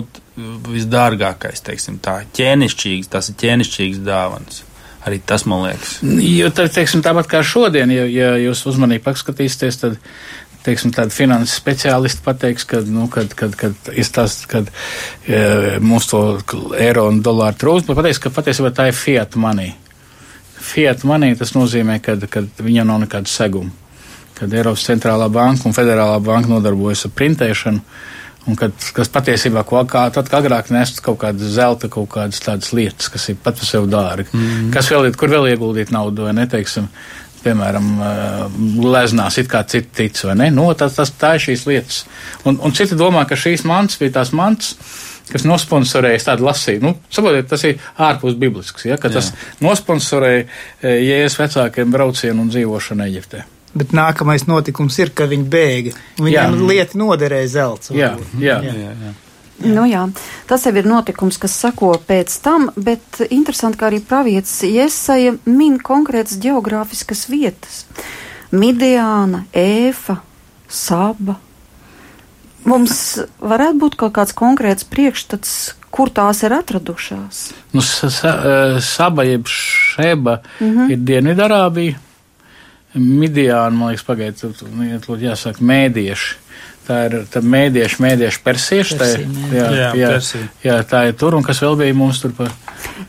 [0.71, 4.63] visdārgākais, teiksim, tā ķēnišķīgs, tas ir ķēnišķīgs dāvans.
[5.03, 5.97] Arī tas man liekas.
[6.23, 9.97] Jo, tā, teiksim, tāpat kā šodien, ja, ja jūs uzmanīgi paskatīsieties, tad
[10.67, 14.71] teiksim, tādi finanses speciālisti pateiks, ka, nu, kad, kad, kad izstāst, kad
[15.27, 16.23] e, mums to
[16.79, 19.75] eiro un dolāru trūkst, bet pateiks, ka patiesībā tā ir fiat money.
[20.63, 22.17] Fiat money tas nozīmē, ka,
[22.63, 23.73] viņam nav nekāda seguma.
[24.39, 27.83] Kad Eiropas centrālā banka un federālā banka nodarbojas ar printēšanu,
[28.51, 32.73] un kad, kas patiesībā, ko, kā, tad, agrāk nest kaut kādas zelta, kaut kādas tādas
[32.75, 34.31] lietas, kas ir pat par sevi dārgi.
[34.33, 34.73] Mm -hmm.
[34.75, 36.89] Kas vēl ir, kur vēl ieguldīt naudu, vai neteiksim,
[37.45, 37.89] piemēram,
[38.83, 40.51] leznās, it kā citi tic, vai ne?
[40.55, 42.03] No, nu, tas, tas, tā ir šīs lietas.
[42.49, 44.77] Un, un citi domā, ka šīs mantas bija tās mantas,
[45.33, 46.83] kas nosponsorēja tādu lasīju.
[46.85, 49.19] Nu, saprotiet, tas ir ārpus biblisks, ja, ka Jā.
[49.19, 49.33] tas
[49.65, 50.47] nosponsorēja
[50.83, 53.45] jēzus vecākiem braucienu un dzīvošanu Eģiptē.
[53.73, 55.93] Bet nākamais notikums ir, ka viņi bēga.
[56.21, 57.93] Viņiem lieta noderēja zelts.
[57.97, 58.75] Jā, jā, jā.
[58.77, 59.13] jā, jā.
[59.61, 60.07] Nu, jā,
[60.49, 65.79] tas jau ir notikums, kas sako pēc tam, bet interesanti, ka arī pravietis Iesaja min
[65.79, 67.85] konkrētas geogrāfiskas vietas-
[68.63, 70.19] Midiāna, Ēfa,
[70.69, 71.39] Saba.
[72.65, 77.53] Mums varētu būt kaut kāds konkrēts priekšstats, kur tās ir atradušās.
[77.73, 80.91] Nu, sa, sa, eh, saba jeb Šeba mm -hmm.
[80.91, 81.99] ir Dienvidarābija.
[82.95, 86.35] Midiāna, man liekas, pagaidiet, jāsaka, mēdieši.
[86.83, 88.97] Tā ir tā mēdieša, mēdieša persieša.
[88.99, 89.09] Tā,
[89.55, 90.11] jā, jā, jā,
[90.65, 92.51] jā, tā ir tur, un kas vēl bija mums tur par.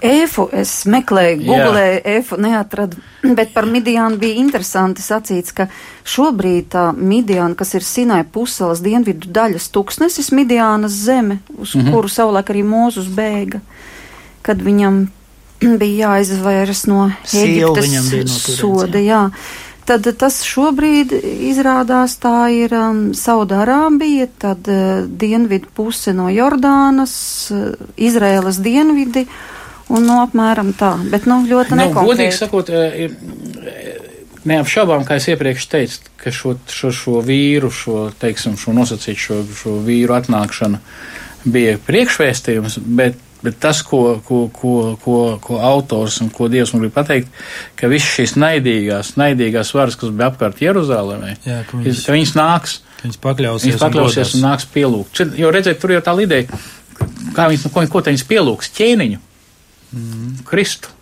[0.03, 2.99] Efu es meklēju, googlēju, efu neatradu,
[3.39, 5.67] bet par Midiānu bija interesanti sacīts, ka
[6.05, 11.91] šobrīd tā Midiāna, kas ir Sinai puselas dienvidu daļas tuksnesis, Midiānas zeme, uz mm -hmm.
[11.95, 13.63] kuru savulaik arī Mūzus bēga,
[14.41, 15.07] kad viņam
[15.81, 19.29] bija jāizvairas no Eģiptes soda, jā.
[19.88, 21.13] Tad tas šobrīd
[21.50, 27.15] izrādās tā ir um, Saudārābija, tad uh, dienvidu puse no Jordānas,
[27.54, 29.26] uh, Izrēlas dienvidi
[29.93, 32.12] un no apmēram tā, bet nu ļoti nu, nekonkrēti.
[32.13, 33.17] Godīgi sakot, uh, ir
[34.50, 39.41] neapšaubām, kā es iepriekš teicu, ka šo, šo, šo vīru, šo, teiksim, šo nosacīt šo,
[39.58, 40.80] šo vīru atnākšana
[41.43, 46.86] bija priekšvēstījums, bet Bet tas, ko, ko, ko, ko, ko autors un ko Dievs man
[46.86, 47.34] grib pateikt,
[47.79, 52.77] ka visas šīs naidīgās, naidīgās varas, kas bija apkārt Jeruzalemē, ka, viņas, ka viņas nāks,
[53.03, 55.23] viņas pakļausies, viņas pakļausies un, un nāks pielūgt.
[55.39, 56.63] Jo redzēt, tur jau tā ideja,
[57.36, 59.23] kā viņas, nu, ko, ko viņas pielūgs, ķēniņu,
[59.91, 60.36] mm.
[60.47, 60.95] Kristu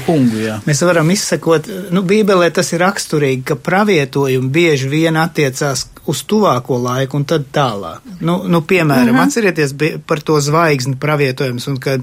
[0.00, 0.38] kungu.
[0.40, 0.58] Jā.
[0.66, 6.78] Mēs varam izsekot, nu, Bībelē tas ir raksturīgi, ka pravietojumi bieži vien attiecās uz tuvāko
[6.82, 8.02] laiku un tad tālāk.
[8.20, 9.26] Nu, nu piemēram, mm -hmm.
[9.26, 9.74] atcerieties
[10.06, 12.00] par to zvaigzni pravietojums un kad,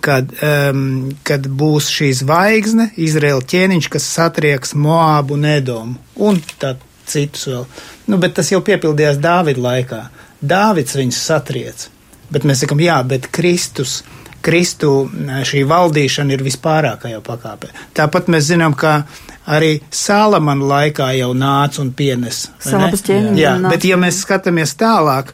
[0.00, 0.32] kad,
[0.70, 7.46] um, kad būs šī zvaigzne, Izraela ķēniņš, kas satrieks Moābu un Edomu un tad citus
[7.46, 7.64] vēl.
[8.06, 10.02] Nu, bet tas jau piepildījās Dāvida laikā.
[10.42, 11.88] Dāvids viņus satriec.
[12.30, 14.02] Bet mēs sakam, jā, bet Kristus
[14.46, 15.08] Kristu
[15.48, 17.72] šī valdīšana ir vispārākajā pakāpē.
[17.98, 19.00] Tāpat mēs zinām, ka
[19.46, 22.46] arī Salamana laikā jau nāca un pienes.
[22.62, 23.40] Sāpes ķēniņi.
[23.40, 23.74] Jā, nāc.
[23.74, 25.32] bet ja mēs skatāmies tālāk,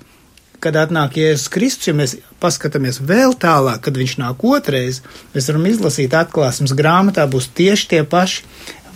[0.63, 5.01] kad atnāk Jēzus Kristus, ja mēs paskatāmies vēl tālāk, kad viņš nāk otrais,
[5.35, 8.45] mēs varam izlasīt atklāsmes grāmatā, būs tieši tie paši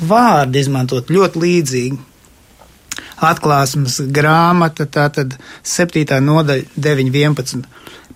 [0.07, 1.98] vārdi izmantot ļoti līdzīgi.
[3.26, 6.05] Atklāsmes grāmata, tātad 7.
[6.20, 7.64] nodaļa 9.11.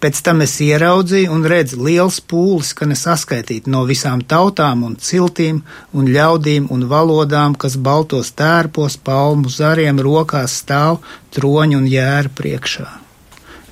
[0.00, 5.58] Pēc tam es ieraudzīju un redzu liels pūlis, ka nesaskaitīt no visām tautām un ciltīm
[5.92, 11.02] un ļaudīm un valodām, kas baltos tērpos, palmu zariem rokās stāv
[11.36, 12.86] troņu un jēra priekšā.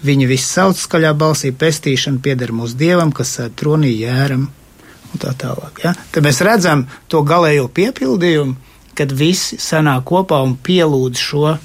[0.05, 5.33] Viņi visi sauc skaļā balsī pestīšana pieder mūsu dievam, kas sēž tronī jēram un tā
[5.33, 5.81] tālāk.
[5.85, 5.95] Ja?
[6.13, 8.55] Tad mēs redzam to galējo piepildījumu,
[8.99, 11.57] kad visi sanāk kopā un pielūdz šo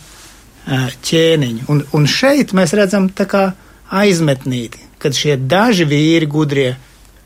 [1.04, 1.68] ķēniņu.
[1.68, 3.44] Un, un šeit mēs redzam tā kā
[3.94, 6.74] aizmetnīti, kad šie daži vīri gudrie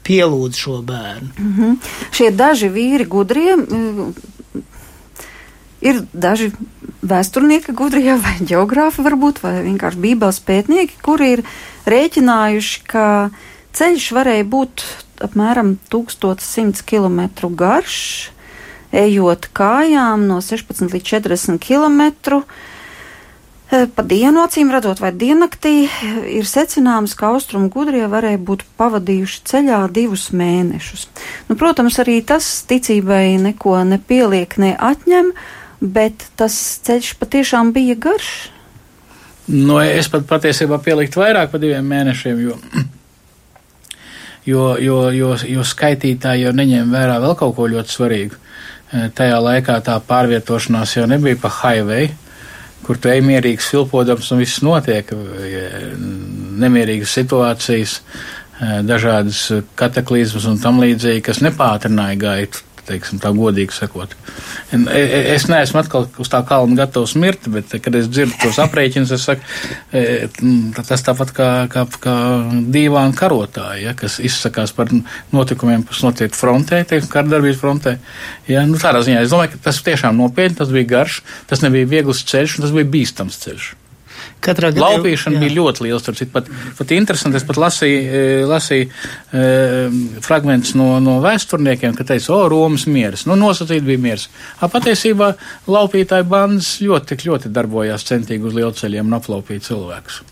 [0.07, 1.29] pielūdz šo bērnu.
[1.37, 1.75] Mm -hmm.
[2.11, 3.55] Šie daži vīri gudrie,
[5.81, 6.51] ir daži
[7.01, 11.43] vēsturnieki gudrie vai geogrāfi varbūt, vai vienkārši bībeles pētnieki, kuri ir
[11.85, 13.29] rēķinājuši, ka
[13.77, 14.83] ceļš varēja būt
[15.23, 18.31] apmēram 1100 km garš,
[18.91, 22.43] ejot kājām no 16 līdz 40 km.
[23.67, 25.89] Pa dienu, acīm redzot, vai diennaktī,
[26.31, 31.01] ir secināms, ka austrumu gudrie varēja būt pavadījuši ceļā divus mēnešus.
[31.49, 35.33] Nu, protams, arī tas ticībai neko nepieliek, ne atņem,
[35.83, 36.55] bet tas
[36.87, 38.29] ceļš patiešām bija garš.
[39.51, 42.55] Nu, es pat patiesībā pieliktu vairāk par diviem mēnešiem, jo,
[44.53, 48.39] jo, jo, jo, jo skaitītāji jau neņem vērā vēl kaut ko ļoti svarīgu.
[49.19, 52.07] Tajā laikā tā pārvietošanās jau nebija pa highway
[52.85, 55.09] kur tu ej mierīgs, filpodams, un viss notiek,
[56.61, 57.99] nemierīgas situācijas,
[58.61, 64.13] eh, dažādas kataklizmas un tam līdzīgi, kas nepātrināja gaitu teiksim, tā godīgi sakot.
[64.71, 68.59] E, e, es neesmu atkal uz tā kalna gatavs mirt, bet, kad es dzirdu tos
[68.63, 69.45] aprēķinus, es saku,
[69.91, 70.27] e,
[70.77, 72.17] tas tāpat kā, kā, kā
[72.73, 74.91] divāna karotāji, ja, kas izsakās par
[75.35, 77.97] notikumiem, kas notiek frontē, teiksim, kardarbības frontē.
[78.51, 81.89] Ja, nu, tādā ziņā es domāju, ka tas tiešām nopietni, tas bija garš, tas nebija
[81.97, 83.75] viegls ceļš, un tas bija bīstams ceļš.
[84.43, 85.41] Katrā gadījumā laupīšana jā.
[85.43, 85.99] bija ļoti liela.
[86.03, 89.43] Tur pat, pat interesanti, es pat lasīju, e, lasīju e,
[90.25, 93.25] fragmentus no, no vēsturniekiem, ka teica, o, Romas mieras.
[93.29, 94.29] Nu, nosacīt bija mieras.
[94.61, 95.33] A, patiesībā
[95.67, 100.23] laupītāju bandas ļoti, ļoti darbojās centīgi uz lielceļiem un aplaupīt cilvēkus.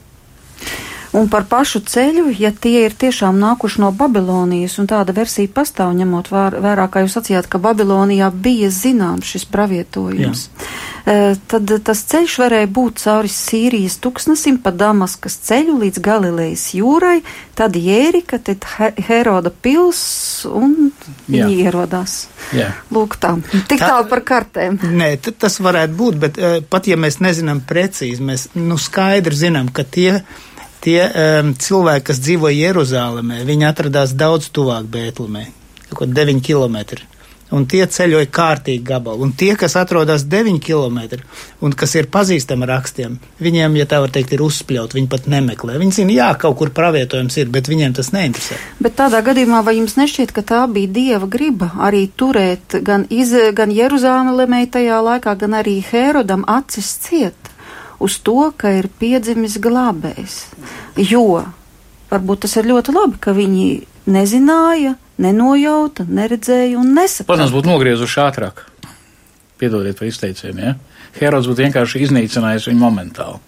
[1.16, 5.94] Un par pašu ceļu, ja tie ir tiešām nākuši no Babilonijas, un tāda versija pastāv,
[5.96, 10.42] ņemot vērā, kā jūs sacījāt, ka Babilonijā bija zināms šis pravietojums,
[11.06, 11.36] Jā.
[11.48, 17.22] tad tas ceļš varēja būt cauri Sīrijas tuksnesim pa Damaskas ceļu līdz Galilejas jūrai,
[17.56, 18.68] tad Jērika, tad
[19.08, 20.02] Heroda pils,
[20.50, 20.90] un
[21.30, 21.70] viņi Jā.
[21.70, 22.18] ierodās.
[22.56, 22.74] Jā.
[22.92, 23.38] Lūk tā,
[23.70, 24.82] tik tā, tālu par kartēm.
[24.84, 29.88] Nē, tas varētu būt, bet pat ja mēs nezinām precīzi, mēs nu skaidri zinām, ka
[29.88, 30.20] tie
[30.86, 35.48] tie um, cilvēki, kas dzīvo Jeruzālēmē, viņi atradās daudz tuvāk Bēltlemē,
[35.92, 37.04] kaut 9 km.
[37.54, 39.28] Un tie ceļoja kārtīgi gabalu.
[39.28, 41.22] Un tie, kas atrodas 9 km
[41.62, 45.78] un kas ir pazīstami rakstiem, viņiem, ja tā var teikt, ir uzspļaut, viņi pat nemeklē.
[45.80, 48.58] Viņi zina, jā, kaut kur pravietojums ir, bet viņiem tas neinteresē.
[48.82, 53.36] Bet tādā gadījumā vai jums nešķiet, ka tā bija dieva griba arī turēt gan, iz,
[53.56, 57.55] gan Jeruzālēmē tajā laikā, gan arī Hērodam acis ciet?
[58.00, 60.38] Uz to, ka ir piedzimis glābējs.
[61.00, 61.46] Jo
[62.12, 63.68] varbūt tas ir ļoti labi, ka viņi
[64.12, 67.32] nezināja, nenojauta, neredzēja un nesaprata.
[67.32, 68.66] Protams, būtu nogriezuši ātrāk.
[69.60, 70.76] Piedodiet par izteicienu, ja?
[71.16, 73.40] Herods būtu vienkārši iznīcinājis viņu momentāli,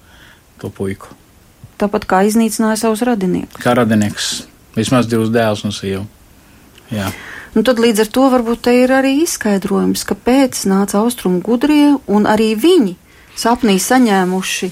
[0.62, 1.12] to puiku.
[1.78, 3.60] Tāpat kā iznīcināja savus radiniekus.
[3.62, 6.06] Kā radinieks, vismaz divus dēlus un sievu.
[6.90, 7.12] Jā.
[7.54, 12.26] Nu, tad līdz ar to varbūt te ir arī izskaidrojums, kāpēc nāca austrumu gudrie un
[12.30, 12.96] arī viņi
[13.38, 14.69] sapnī saņēmuši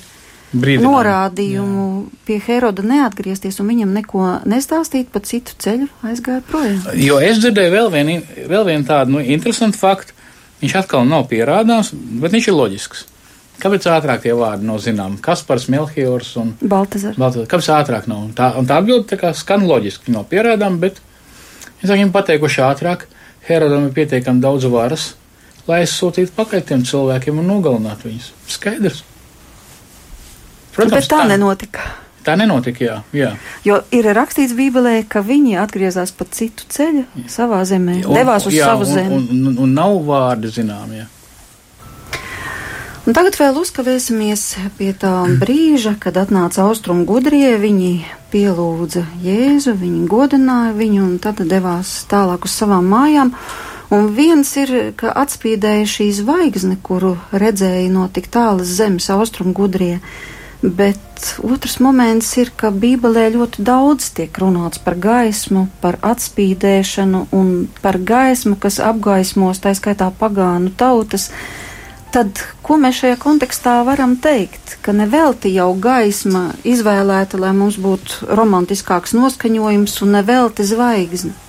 [0.56, 0.86] Brīdinājum.
[0.88, 2.20] norādījumu jā.
[2.28, 6.86] pie Heroda neatgriezties un viņam neko nestāstīt, pa citu ceļu aizgāja projām.
[7.00, 8.20] Jo es dzirdēju vēl vienu,
[8.52, 10.16] vēl vienu tādu nu, interesantu faktu.
[10.62, 13.04] Viņš atkal nav pierādāms, bet viņš ir loģisks.
[13.60, 15.20] Kāpēc ātrāk tie vārdi nav zināmi?
[15.24, 17.20] Kaspars, Melchiors un Baltazars.
[17.20, 17.50] Baltazars.
[17.52, 18.26] Kāpēc ātrāk nav?
[18.36, 21.00] Tā, un tā atbilde tā kā skan loģiski, nav pierādām, bet
[21.82, 23.06] es viņam pateikuši ātrāk.
[23.48, 25.14] Herodam ir pietiekami daudz varas,
[25.68, 28.32] lai aizsūtītu pakaļ tiem cilvēkiem un nogalinātu viņus.
[28.56, 29.04] Skaidrs.
[30.76, 31.86] Protams, Bet tā, tā nenotika.
[32.26, 33.32] Tā nenotika, jā, jā.
[33.66, 37.26] Jo ir rakstīts Bībelē, ka viņi atgriezās pa citu ceļu jā.
[37.30, 39.20] savā zemē, un, devās uz jā, savu un, zemi.
[39.20, 41.06] Un, un, un nav vārdi zinām, jā.
[43.06, 44.44] Un tagad vēl uzkavēsimies
[44.80, 47.92] pie tā brīža, kad atnāca austrumu gudrie, viņi
[48.34, 53.36] pielūdza Jēzu, viņi godināja viņu un tad devās tālāk uz savām mājām.
[53.94, 60.00] Un viens ir, ka atspīdēja šī zvaigzne, kuru redzēja no tik tālas zemes austrumu gudrie.
[60.66, 67.52] Bet otrs moments ir, ka Bībelē ļoti daudz tiek runāts par gaismu, par atspīdēšanu un
[67.84, 71.30] par gaismu, kas apgaismos, tā skaitā pagānu tautas.
[72.16, 74.80] Tad, ko mēs šajā kontekstā varam teikt?
[74.82, 81.45] Ka nevelti jau gaisma izvēlēta, lai mums būtu romantiskāks noskaņojums un nevelti zvaigzne.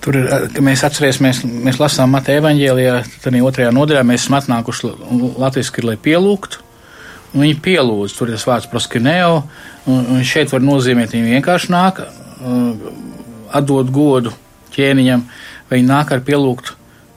[0.00, 0.28] Tur ir,
[0.62, 4.92] mēs atcerēsimies, mēs lasām Mateja evaņģēlijā, tad otrajā nodaļā mēs esam atnākuši
[5.40, 6.62] latviski, lai pielūgtu.
[7.34, 9.42] Viņi pielūdz, tur ir tas vārds proskineo,
[9.90, 12.70] un, un šeit var nozīmēt, viņi vienkārši nāk, uh,
[13.54, 14.32] atdot godu
[14.74, 15.22] ķēniņam,
[15.68, 16.72] vai viņi nāk ar pielūgt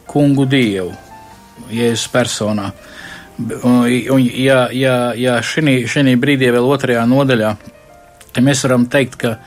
[0.09, 0.91] kungu dievu,
[1.73, 2.71] Jēzus personā.
[3.39, 3.79] Un,
[4.13, 7.53] un ja, ja, ja šī brīdī vēl otrajā nodaļā,
[8.41, 9.37] mēs varam teikt, ka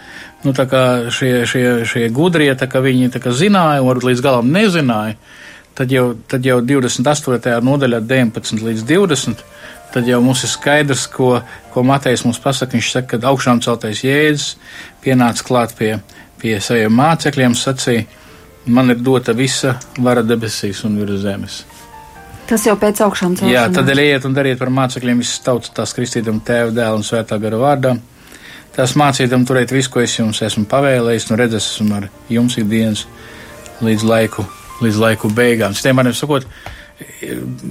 [0.46, 5.18] nu, šie, šie, šie gudrie, viņi zināja, varbūt līdz galam nezināja,
[5.76, 7.58] tad jau, tad jau 28.
[7.66, 9.44] nodaļā 19 līdz 20
[9.96, 11.38] tad jau mums ir skaidrs, ko,
[11.72, 12.76] ko Matejs mums pasaka.
[12.76, 14.56] Viņš saka, ka augšām celtais jēdzis
[15.04, 15.94] pienāca klāt pie,
[16.42, 18.04] pie saviem mācekļiem, sacīja,
[18.66, 21.62] man ir dota visa vara debesīs un virs zemes.
[22.46, 23.54] Tas jau pēc augšām celšanās.
[23.54, 27.40] Jā, tad ejiet un dariet par mācekļiem visas tautas tās kristītam tēva dēla un svētā
[27.42, 27.96] gara vārdā.
[28.76, 33.06] Tās mācītam turēt visu, ko es jums esmu pavēlējis, un redzēs esmu ar jums ikdienas
[33.84, 34.44] līdz laiku,
[34.84, 35.76] līdz laiku beigām.
[35.76, 36.44] Citiem vārdiem sakot,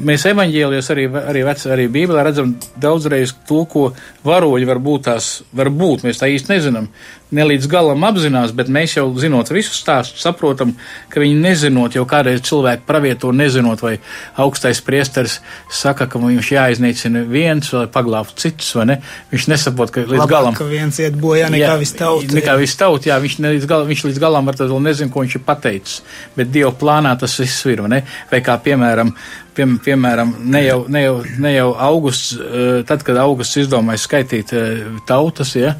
[0.05, 3.87] mēs evaņģēlijos arī, arī, vec, arī Bībelē redzam daudzreiz to, ko
[4.25, 6.89] varoļi var būt tās, var būt, mēs tā īsti nezinām,
[7.33, 10.75] ne līdz galam apzinās, bet mēs jau zinot visu stāstu, saprotam,
[11.09, 13.95] ka viņi nezinot, jau kādreiz cilvēki pravieto nezinot, vai
[14.41, 15.39] augstais priesteris
[15.73, 18.99] saka, ka viņš jāiznīcina viens vai paglābt cits, vai ne?
[19.33, 20.57] Viņš nesaprot, ka līdz Labāk, galam.
[20.57, 22.35] ka viens iet bojā nekā viss tauta.
[22.37, 25.25] Nekā viss tauta, jā, viņš, līdz galam, viņš līdz galam var tad vēl nezinu, ko
[25.25, 26.03] viņš ir pateicis,
[26.37, 28.03] bet Dieva plānā tas viss ir, vai ne?
[28.29, 29.11] Vai kā piemēram,
[29.55, 34.53] pie, piemēram, ne jau, ne jau, ne jau augusts, eh, tad, kad augusts izdomāja skaitīt
[34.55, 35.75] eh, tautas, ja,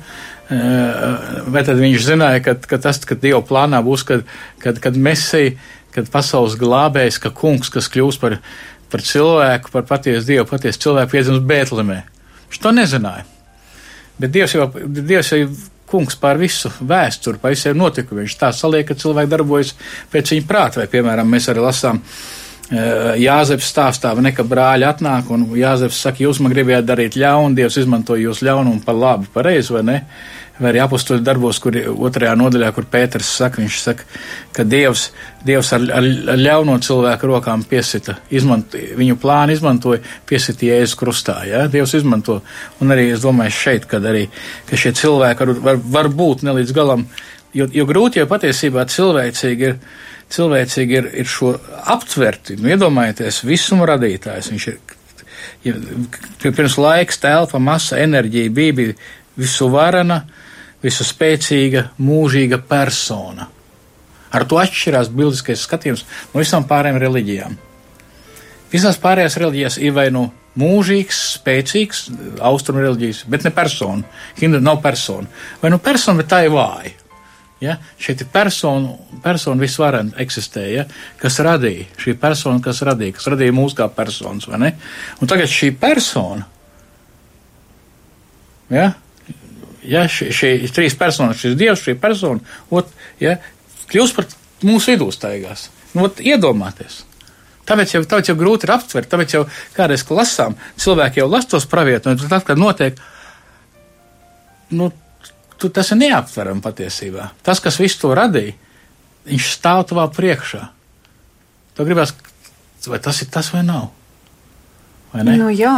[0.50, 4.26] vai tad viņš zināja, ka, ka tas, ka Dieva plānā būs, kad,
[4.62, 5.56] kad, kad Mesija,
[5.96, 8.38] kad pasaules glābējs, ka kungs, kas kļūs par,
[8.92, 12.02] par cilvēku, par patiesu Dievu, patiesu cilvēku, piedzims Bētlemē.
[12.50, 13.26] Viņš to nezināja.
[14.22, 15.42] Bet Dievs jau, Dievs jau
[15.90, 18.26] kungs pār visu vēsturi, pār visiem notikumiem.
[18.26, 19.74] Viņš tā saliek, ka cilvēki darbojas
[20.14, 22.02] pēc viņa prāta, vai, piemēram, mēs arī lasām
[22.66, 27.78] Jāzeps stāstā, ne, ka brāļi atnāk un Jāzeps saka, jūs man gribējāt darīt ļaunu, Dievs
[27.78, 30.00] izmanto jūs ļaunumu par labu, pareizi vai ne?
[30.56, 34.08] Vai arī apustuļu darbos, kur otrajā nodaļā, kur Pēters saka, viņš saka,
[34.56, 35.10] ka Dievs,
[35.46, 41.38] Dievs ar, ar, ar ļauno cilvēku rokām piesita, izmanto, viņu plānu izmantoja, piesita Jēzus krustā,
[41.46, 41.66] ja?
[41.70, 42.40] Dievs izmanto.
[42.82, 44.26] Un arī es domāju šeit, kad arī,
[44.72, 47.06] ka šie cilvēki var, var, var būt nelīdz galam,
[47.54, 49.78] jo, jo grūti jau patiesībā cilvēcīgi ir
[50.36, 51.54] cilvēcīgi ir, ir šo
[51.96, 52.58] aptverti.
[52.60, 54.52] Nu, iedomājieties, visuma radītājs.
[54.54, 54.80] Viņš ir
[55.66, 55.76] ja,
[56.46, 58.96] pirms laiks, telpa, masa, enerģija, bija, bija
[59.40, 60.22] visu varana,
[60.84, 63.50] visu spēcīga, mūžīga persona.
[64.36, 67.56] Ar to atšķirās bildiskais skatījums no visām pārējām reliģijām.
[68.74, 70.28] Visās pārējās reliģijās ir vai nu
[70.60, 72.06] mūžīgs, spēcīgs,
[72.44, 74.04] austrumu reliģijas, bet ne persona.
[74.40, 75.30] Hindu nav persona.
[75.62, 76.92] Vai nu persona, bet tā ir vāja.
[77.64, 77.78] Ja?
[78.02, 80.84] Šeit ir persona, persona visvarenā eksistē, ja?
[81.22, 84.72] kas radīja šī persona, kas radīja, kas radīja mūs kā personas, vai ne?
[85.24, 86.44] Un tagad šī persona,
[88.74, 88.90] ja,
[89.88, 92.44] ja šī, šī trīs personas, šis dievs, šī persona,
[92.76, 92.92] ot,
[93.24, 93.38] ja,
[93.92, 94.28] kļūst par
[94.66, 95.70] mūsu vidū staigās.
[95.96, 97.06] Nu, ot, iedomāties.
[97.66, 101.66] Tāpēc jau, tāpēc jau grūti ir aptvert, tāpēc jau kādreiz lasām, cilvēki jau las tos
[101.72, 103.00] pravietojums, tad, kad notiek,
[104.76, 104.92] nu,
[105.60, 107.32] tu, tas ir neaptverami patiesībā.
[107.46, 108.56] Tas, kas visu to radīja,
[109.30, 110.64] viņš stāv tavā priekšā.
[111.76, 112.14] Tu gribēs,
[112.88, 113.90] vai tas ir tas vai nav?
[115.14, 115.38] Vai ne?
[115.40, 115.78] nu, jā,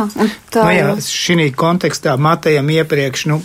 [0.53, 3.39] tā nu, jā, šī kontekstā Matejam iepriekš, nu,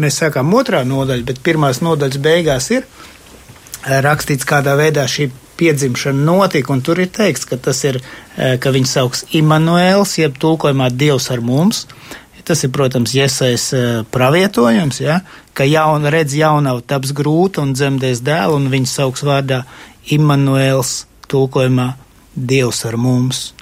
[0.00, 5.28] mēs sākām otrā nodaļa, bet pirmās nodaļas beigās ir eh, rakstīts, kādā veidā šī
[5.58, 8.00] piedzimšana notika, un tur ir teikts, ka tas ir,
[8.36, 11.86] eh, ka viņu sauks Immanuēls, jeb tulkojumā Dievs ar mums.
[12.44, 15.22] Tas ir, protams, iesais eh, pravietojums, ja,
[15.54, 19.64] ka jauna redz jaunavu taps grūta un dzemdēs dēlu, un viņas sauks vārdā
[20.14, 21.94] Immanuēls, tulkojumā
[22.34, 23.52] Dievs ar mums.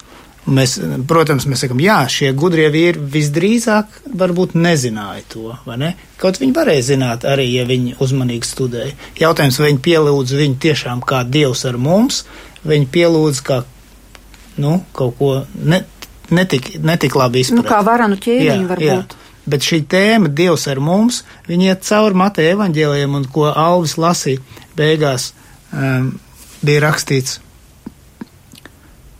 [0.43, 0.73] Mēs,
[1.07, 5.91] protams, mēs sakam, jā, šie gudrie vīri visdrīzāk varbūt nezināja to, vai ne?
[6.19, 8.97] Kaut viņi varēja zināt arī, ja viņi uzmanīgi studēja.
[9.21, 12.25] Jautājums, vai viņi pielūdz viņu tiešām kā Dievs ar mums,
[12.67, 13.61] viņi pielūdz kā,
[14.59, 15.31] nu, kaut ko
[15.63, 15.85] ne,
[16.35, 17.63] netik, netik labi izpratni.
[17.63, 19.15] Nu, kā varanu ķēniņu varbūt.
[19.15, 19.22] Jā.
[19.49, 24.39] Bet šī tēma, Dievs ar mums, viņi iet cauri Mateja evaņģēliem, un ko Alvis lasīja
[24.77, 25.31] beigās,
[25.75, 26.13] um,
[26.63, 27.41] bija rakstīts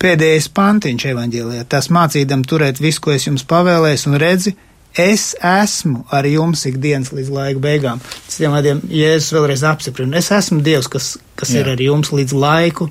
[0.04, 1.66] pēdējais pantiņš evaņģēlijā.
[1.72, 4.56] Tas mācīdam turēt visu, ko es jums pavēlēju, un redzi,
[5.00, 8.04] es esmu ar jums ikdienas līdz laika beigām.
[8.28, 11.64] Citiem vārdiem, Jēzus vēlreiz apstiprina, es esmu Dievs, kas, kas Jā.
[11.64, 12.90] ir ar jums līdz laiku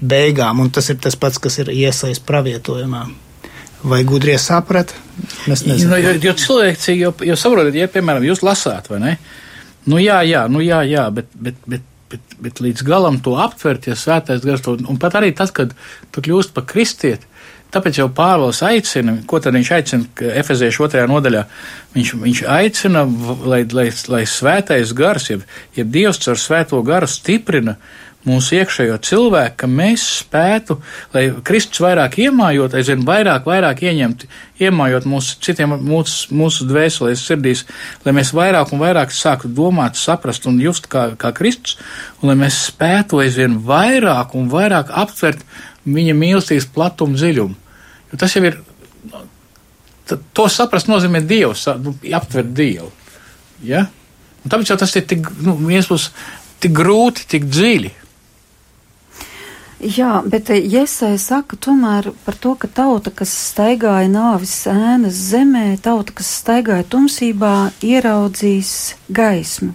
[0.00, 3.06] beigām, un tas ir tas pats, kas ir iesaist pravietojumā.
[3.82, 4.96] Vai gudrie saprata?
[5.48, 5.94] Mēs nezinām.
[5.94, 9.14] Nu, jo, jo cilvēki jau, jau saprotat, ja, piemēram, jūs lasāt, vai ne?
[9.88, 13.88] Nu, jā, jā, nu, jā, jā, bet, bet, bet, bet, bet līdz galam to aptvert,
[13.88, 15.72] ja svētais gars to, un pat arī tas, kad
[16.12, 17.30] tu kļūst par kristieti,
[17.70, 21.44] Tāpēc jau Pāvils aicina, ko tad viņš aicina Efeziešu otrajā nodaļā?
[21.94, 23.04] Viņš, viņš aicina,
[23.46, 25.44] lai, lai, lai svētais gars, jeb,
[25.76, 27.76] jeb Dievs caur svēto garu stiprina
[28.28, 30.76] mūsu iekšējo cilvēku, ka mēs spētu,
[31.14, 34.26] lai Kristus vairāk iemājot, aizvien vairāk, vairāk ieņemt,
[34.60, 37.64] iemājot mūsu citiem, mūsu, mūsu dvēselēs, sirdīs,
[38.04, 41.78] lai mēs vairāk un vairāk sāktu domāt, saprast un just kā, kā Kristus,
[42.20, 45.40] un lai mēs spētu aizvien vairāk un vairāk aptvert
[45.88, 47.56] viņa mīlestības platumu dziļumu.
[48.10, 48.58] Jo tas jau ir,
[50.36, 52.90] to saprast nozīmē Dievs, nu, aptvert Dievu.
[53.64, 53.86] Ja?
[54.44, 56.10] Un tāpēc jau tas ir tik, nu, viens būs
[56.60, 57.94] tik grūti, tik dziļi.
[59.80, 66.12] Jā, bet Iesai saka tomēr par to, ka tauta, kas staigāja nāvis ēnas zemē, tauta,
[66.18, 69.72] kas staigāja tumsībā, ieraudzīs gaismu.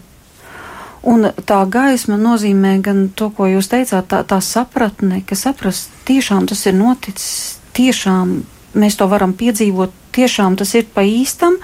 [1.10, 6.46] Un tā gaisma nozīmē gan to, ko jūs teicāt, tā, tā sapratne, ka saprast, tiešām
[6.54, 8.38] tas ir noticis, tiešām
[8.78, 11.58] mēs to varam piedzīvot, tiešām tas ir pa īstam,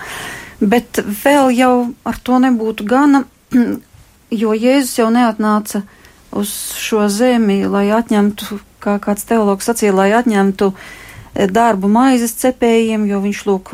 [0.62, 1.74] bet vēl jau
[2.10, 3.28] ar to nebūtu gana,
[4.42, 5.86] jo Jēzus jau neatnāca
[6.32, 13.08] uz šo zemi, lai atņemtu, kā kāds teologs sacīja, lai atņemtu eh, darbu maizes cepējiem,
[13.10, 13.74] jo viņš lūk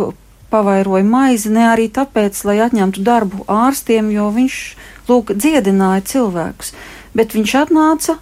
[0.49, 4.61] pavairoja maizi, ne arī tāpēc, lai atņemtu darbu ārstiem, jo viņš
[5.09, 6.73] lūk dziedināja cilvēkus,
[7.17, 8.17] bet viņš atnāca,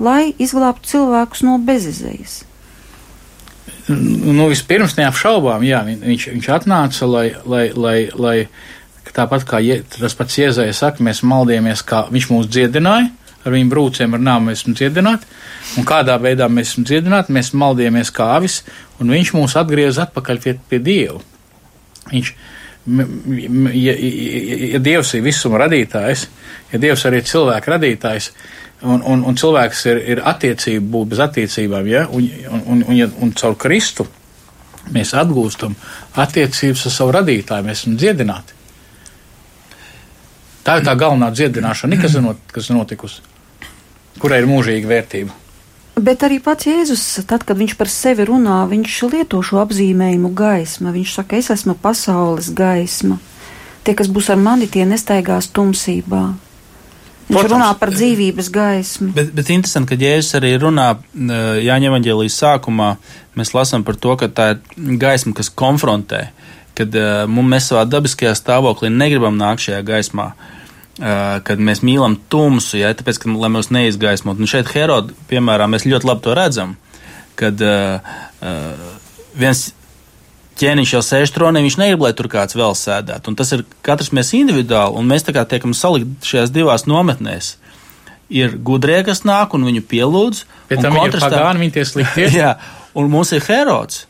[0.00, 2.42] lai izglābtu cilvēkus no bezizējas.
[3.86, 8.36] Nu, vispirms neapšaubām, jā, viņš, viņš atnāca, lai, lai, lai, lai
[9.14, 13.12] tāpat kā je, tas pats Iezēja saka, mēs maldījāmies, kā viņš mūs dziedināja,
[13.46, 15.28] ar viņu brūcēm, ar nāmu esam dziedināti,
[15.78, 18.60] un kādā veidā mēs esam dziedināti, mēs maldījāmies kā avis,
[19.00, 21.22] un viņš mūs atgriez atpakaļ pie, pie Dievu.
[22.10, 22.32] Viņš,
[22.90, 23.96] ja, ja,
[24.74, 26.26] ja Dievs ir visuma radītājs,
[26.72, 28.30] ja Dievs arī ir cilvēka radītājs,
[28.82, 32.98] un, un, un cilvēks ir, ir attiecība būt bez attiecībām, ja, un, un, un, un,
[32.98, 34.08] ja, un caur Kristu
[34.94, 35.74] mēs atgūstam
[36.22, 38.54] attiecības ar savu radītāju, mēs esam dziedināti.
[40.66, 43.35] Tā ir tā galvenā dziedināšana, kas ir, not, notikusi
[44.20, 45.42] kurai ir mūžīga vērtība.
[45.96, 50.92] Bet arī pats Jēzus, tad, kad viņš par sevi runā, viņš lieto šo apzīmējumu gaisma.
[50.92, 53.16] Viņš saka, es esmu pasaules gaisma.
[53.86, 56.24] Tie, kas būs ar mani, tie nestaigās tumsībā.
[57.26, 59.08] Viņš Protams, runā par dzīvības gaismu.
[59.16, 60.90] Bet, bet interesanti, ka Jēzus arī runā
[61.64, 62.90] Jāņa evaņģēlijas sākumā.
[63.40, 66.26] Mēs lasām par to, ka tā ir gaisma, kas konfrontē,
[66.76, 70.28] kad uh, mēs savā dabiskajā stāvoklī negribam nākt šajā gaismā.
[70.36, 70.52] Uh,
[70.96, 74.38] kad mēs mīlam tumsu, ja, tāpēc, ka, lai mūs neizgaismot.
[74.40, 76.76] Un šeit Heroda, piemēram, mēs ļoti labi to redzam,
[77.36, 78.16] kad uh,
[79.36, 79.66] viens
[80.56, 83.28] ķēniņš jau sēž tronī, viņš negrib, lai tur kāds vēl sēdētu.
[83.28, 87.56] Un tas ir katrs mēs individuāli, un mēs tā kā tiekam salikt šajās divās nometnēs.
[88.32, 90.44] Ir gudrie, kas nāk un viņu pielūdz.
[90.70, 92.30] Bet tam ir pagāni, viņi tie sliktie.
[92.40, 92.56] jā,
[92.96, 94.06] un mums ir Herods,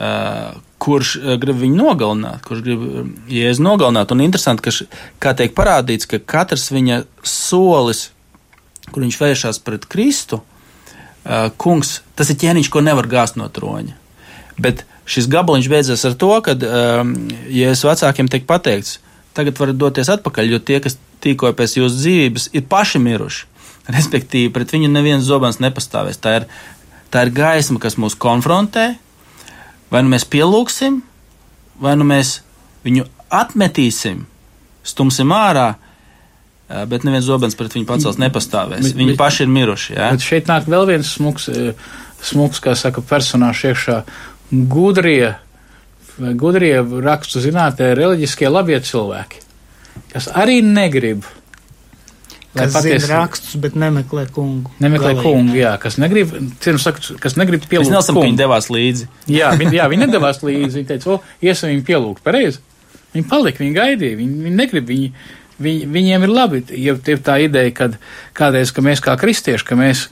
[0.00, 4.12] uh, kurš uh, grib viņu nogalināt, kurš grib uh, jēzu nogalināt.
[4.14, 4.88] Un interesanti, ka, š,
[5.22, 8.10] kā tiek parādīts, ka katrs viņa solis,
[8.90, 13.96] kur viņš vēršas pret Kristu, uh, kungs, tas ir ķēniņš, ko nevar gāzt no troņa.
[14.60, 17.14] Bet šis gabaliņš beidzas ar to, ka um,
[17.50, 18.98] jēzus vecākiem tiek pateikts,
[19.36, 23.50] tagad varat doties atpakaļ, jo tie, kas tīkoja pēc jūsu dzīvības, ir paši miruši.
[23.96, 26.20] Respektīvi, pret viņu neviens zobens nepastāvēs.
[26.22, 26.46] Tā ir,
[27.12, 28.94] tā ir gaisma, kas mūs konfrontē,
[29.92, 31.00] Vai nu mēs pielūgsim,
[31.82, 32.38] vai nu mēs
[32.84, 34.24] viņu atmetīsim,
[34.86, 35.74] stumsim ārā,
[36.88, 38.88] bet neviens zobens pret viņu pacels nepastāvēs.
[38.88, 39.94] Bet, Viņi bet, paši ir miruši.
[39.96, 40.10] Ja?
[40.14, 41.48] Bet šeit nāk vēl viens smuks,
[42.24, 44.00] smuks kā saka, personāžs iekšā-
[44.74, 45.34] gudrie,
[46.18, 46.74] gudrie
[47.04, 49.42] rakstu zinātnē, reliģiskie labie cilvēki,
[50.12, 51.24] kas arī negrib
[52.54, 54.70] Lai kas patiesi, zina rakstus, bet nemeklē kungu.
[54.82, 55.24] Nemeklē galīgi.
[55.26, 56.30] kungu, jā, kas negrib,
[56.62, 57.90] cienu saka, kas negrib pielūgt.
[57.90, 59.08] Es nesam, ka viņi devās līdzi.
[59.34, 60.78] Jā, viņi, jā, viņi nedavās līdzi.
[60.78, 62.62] Viņi teica, o, iesim viņu pielūgt, pareizi.
[63.14, 65.10] Viņi palika, viņi gaidīja, viņi, viņi negrib, viņi,
[65.66, 67.98] viņi, viņiem ir labi, ja ir tā ideja, kad
[68.38, 70.08] kādreiz, ka mēs kā kristieši, ka mēs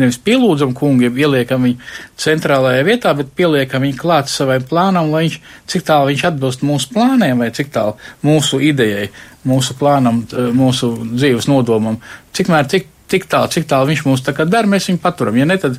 [0.00, 1.78] nevis pielūdzam kungu, ja ieliekam viņu
[2.20, 5.38] centrālajā vietā, bet pieliekam viņu klāt savai plānam, lai viņš,
[5.70, 7.94] cik tālu viņš atbilst mūsu plāniem vai cik tālu
[8.26, 9.08] mūsu idejai
[9.48, 10.22] mūsu plānam,
[10.56, 11.98] mūsu dzīves nodomam,
[12.36, 15.36] cikmēr, cik, cik tālu, cik tālu viņš mūs tā kā dara, mēs viņu paturam.
[15.38, 15.76] Ja ne, tad,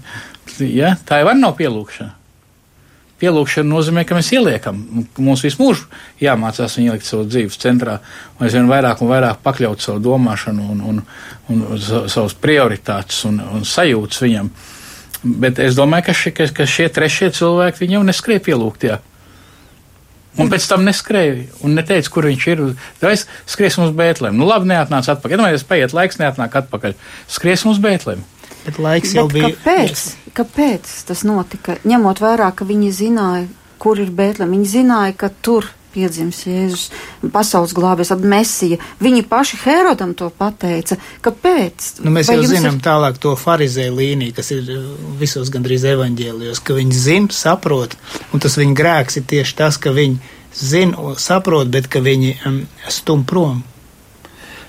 [0.59, 2.13] ja, tā jau var nav pielūkšana.
[3.15, 4.81] Pielūkšana nozīmē, ka mēs ieliekam,
[5.23, 5.85] mums visu mūžu
[6.19, 8.01] jāmācās viņu ielikt savu dzīves centrā,
[8.35, 10.99] un aizvien vairāk un vairāk pakļaut savu domāšanu un, un,
[11.47, 11.79] un, un
[12.11, 14.51] savus prioritātes un, un sajūtas viņam.
[15.25, 18.83] Bet es domāju, ka, šie, ka, ka šie trešie cilvēki viņu neskrēja pielūgt.
[18.91, 18.99] Jā.
[20.41, 22.63] Un pēc tam neskrēja un neteica, kur viņš ir.
[22.99, 24.35] Tad skriesim uz Bēntlēm.
[24.35, 25.39] Nu, labi, neatnāca atpakaļ.
[25.39, 26.97] Domāju, es paiet laiks, neatnāk atpakaļ.
[27.31, 28.25] Skriesim uz Bēntlēm.
[28.65, 29.53] Bet laiks jau Bet bija.
[29.55, 30.03] Kāpēc?
[30.35, 31.77] kāpēc tas notika?
[31.87, 33.47] Ņemot vērā, ka viņi zināja,
[33.79, 34.55] kur ir Bēntlēm.
[34.57, 36.85] Viņi zināja, ka tur piedzims Jēzus,
[37.33, 38.79] pasaules glābēs, Mesija.
[39.03, 40.97] Viņi paši Herodam to pateica.
[41.25, 41.89] Kāpēc?
[42.03, 42.83] Nu, mēs Vai jau zinām ir...
[42.85, 44.89] tālāk to farizēju līniju, kas ir uh,
[45.19, 47.95] visos gandrīz evaņģēlijos, ka viņi zina, saprot,
[48.33, 50.19] un tas viņa grēks ir tieši tas, ka viņi
[50.55, 53.63] zina, saprot, bet ka viņi um, stum prom.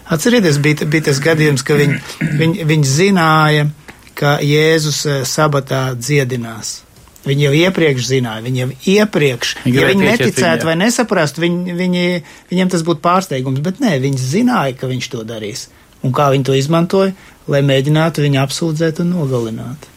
[0.07, 1.99] Atcerieties, bija, bija tas gadījums, ka viņi,
[2.39, 3.69] viņi, viņi zināja,
[4.17, 6.86] ka Jēzus sabatā dziedinās.
[7.27, 10.69] Viņi jau iepriekš zināja, viņi jau iepriekš, viņi ja viņi neticētu viņa.
[10.69, 12.05] vai nesaprastu, viņi, viņi,
[12.53, 15.67] viņiem tas būtu pārsteigums, bet nē, viņi zināja, ka viņš to darīs.
[16.07, 17.17] Un kā viņi to izmantoja,
[17.51, 19.89] lai mēģinātu viņu apsūdzēt un nogalināt.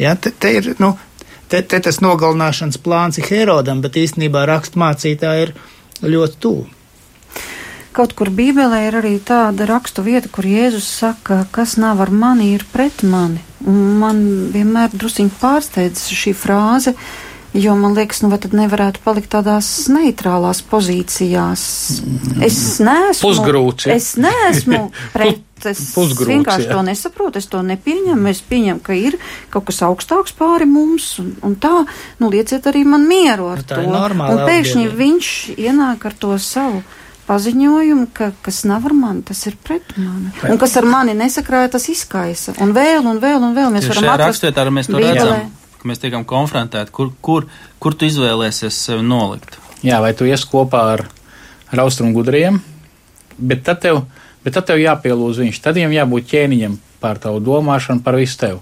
[0.00, 0.96] Ja, te, te ir, nu,
[1.46, 5.54] te, te tas nogalināšanas plāns ir Herodam, bet īstenībā rakstmācītāji ir
[6.02, 6.66] ļoti tuvu.
[7.94, 12.48] Kaut kur Bībelē ir arī tāda rakstu vieta, kur Jēzus saka, kas nav ar mani,
[12.56, 13.38] ir pret mani.
[13.70, 14.18] Un man
[14.50, 16.96] vienmēr drusciņi pārsteidz šī frāze,
[17.54, 21.62] jo man liekas, nu vai tad nevarētu palikt tādās neitrālās pozīcijās.
[22.42, 23.28] Es neesmu.
[23.28, 23.86] Pusgrūts.
[23.86, 23.94] Ja?
[24.00, 25.46] Es neesmu pret.
[25.64, 26.74] Es Pusgrūts, vienkārši jā.
[26.74, 28.26] to nesaprotu, es to nepieņemu.
[28.28, 29.14] Es pieņemu, ka ir
[29.54, 31.86] kaut kas augstāks pāri mums, un, un tā,
[32.18, 33.80] nu, lieciet arī man mieru ar Nu, to.
[34.34, 36.82] un pēkšņi viņš ienāk ar to savu
[37.28, 40.32] paziņojumu, ka kas nav ar mani, tas ir pret mani.
[40.50, 42.54] Un kas ar mani nesakrāja, tas izkaisa.
[42.64, 44.28] Un vēl, un vēl, un vēl mēs Tieši varam atrast.
[44.32, 45.14] rakstvietā arī mēs to Bībelē.
[45.14, 47.48] redzam, ka mēs tiekam konfrontēti, kur, kur,
[47.80, 49.58] kur tu izvēlēsies sevi nolikt.
[49.84, 51.06] Jā, vai tu ies kopā ar,
[51.72, 52.60] ar austrumu gudriem,
[53.38, 54.04] bet tad tev,
[54.44, 55.60] bet tad tev jāpielūdz viņš.
[55.64, 58.60] Tad viņam jābūt ķēniņam pār tavu domāšanu, par visu tevi.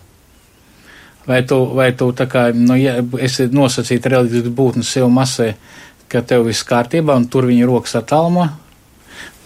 [1.27, 5.53] Vai tu, vai tu tā kā, nu, ja esi nosacīta reliģiski būtnes sev masē,
[6.13, 8.51] ka tev viss kārtībā un tur viņa rokas attālumā,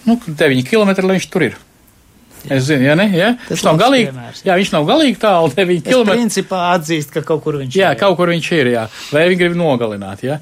[0.07, 1.57] nu, 9 km, lai viņš tur ir.
[2.53, 3.33] Es zinu, ja ne, ja?
[3.49, 4.43] Viņš nav galīgi, piemērs.
[4.47, 6.11] jā, viņš nav galīgi tālu, 9 Es km.
[6.13, 7.99] principā atzīst, ka kaut kur viņš Jā, ir.
[7.99, 8.85] kaut kur viņš ir, jā.
[9.11, 10.37] Vai viņi grib nogalināt, jā.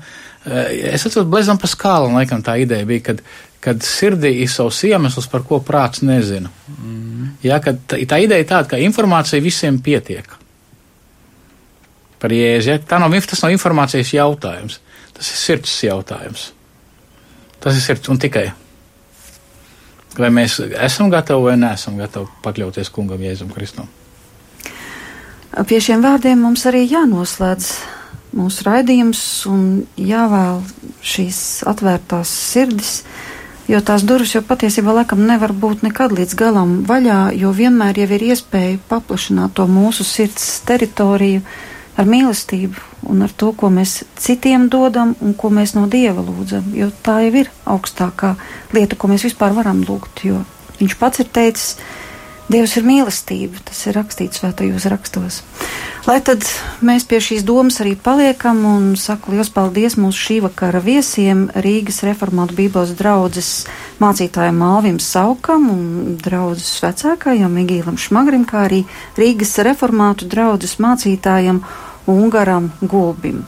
[0.45, 3.23] Eh, Es atceros, Blezam Paskālam, laikam tā ideja bija, kad,
[3.65, 6.51] kad sirdī ir savs iemesls, par ko prāts nezina.
[6.69, 7.31] Mm.
[7.47, 10.29] Jā, kad tā, ideja ir tāda, ka informācija visiem pietiek.
[12.21, 12.79] Par jēzi, ja?
[12.85, 14.79] Tā nav, tas nav informācijas jautājums.
[15.15, 16.51] Tas ir sirds jautājums.
[17.63, 18.49] Tas ir sirds un tikai.
[20.19, 23.89] Vai mēs esam gatavi vai neesam gatavi pakļauties kungam Jēzum Kristum?
[25.55, 27.69] Pie šiem vārdiem mums arī jānoslēdz
[28.35, 29.61] mūsu raidījums un
[29.99, 30.63] jāvēl
[31.05, 31.39] šīs
[31.71, 32.93] atvērtās sirdis,
[33.71, 38.09] jo tās durvis jau patiesībā laikam nevar būt nekad līdz galam vaļā, jo vienmēr jau
[38.17, 41.45] ir iespēja paplašināt to mūsu sirds teritoriju
[41.97, 46.73] ar mīlestību un ar to, ko mēs citiem dodam un ko mēs no Dieva lūdzam,
[46.77, 48.35] jo tā jau ir augstākā
[48.75, 50.43] lieta, ko mēs vispār varam lūgt, jo
[50.81, 51.77] viņš pats ir teicis,
[52.45, 55.39] Dievs ir mīlestība, tas ir rakstīts svētajos rakstos.
[56.05, 56.45] Lai tad
[56.85, 62.03] mēs pie šīs domas arī paliekam un saku liels paldies mūsu šī vakara viesiem Rīgas
[62.05, 63.49] reformātu Bībeles draudzes
[64.03, 68.83] mācītājiem Malvim Saukam un draudzes vecākajam Migīlam Šmagrim, kā arī
[69.17, 71.65] Rīgas reformātu draudzes mācītājam
[72.13, 73.41] Ungaram Gulbim.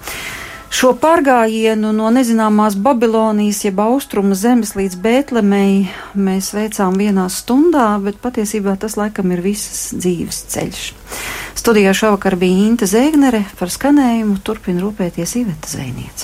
[0.76, 8.18] Šo pārgājienu no nezināmās Babilonijas, jeb austrumu zemes līdz Bētlemei mēs veicām vienā stundā, bet
[8.20, 10.82] patiesībā tas laikam ir visas dzīves ceļš.
[11.56, 16.16] Studijā šovakar bija Inte Zēgnere par skanējumu, turpina rūpēties Iveta Zēniece.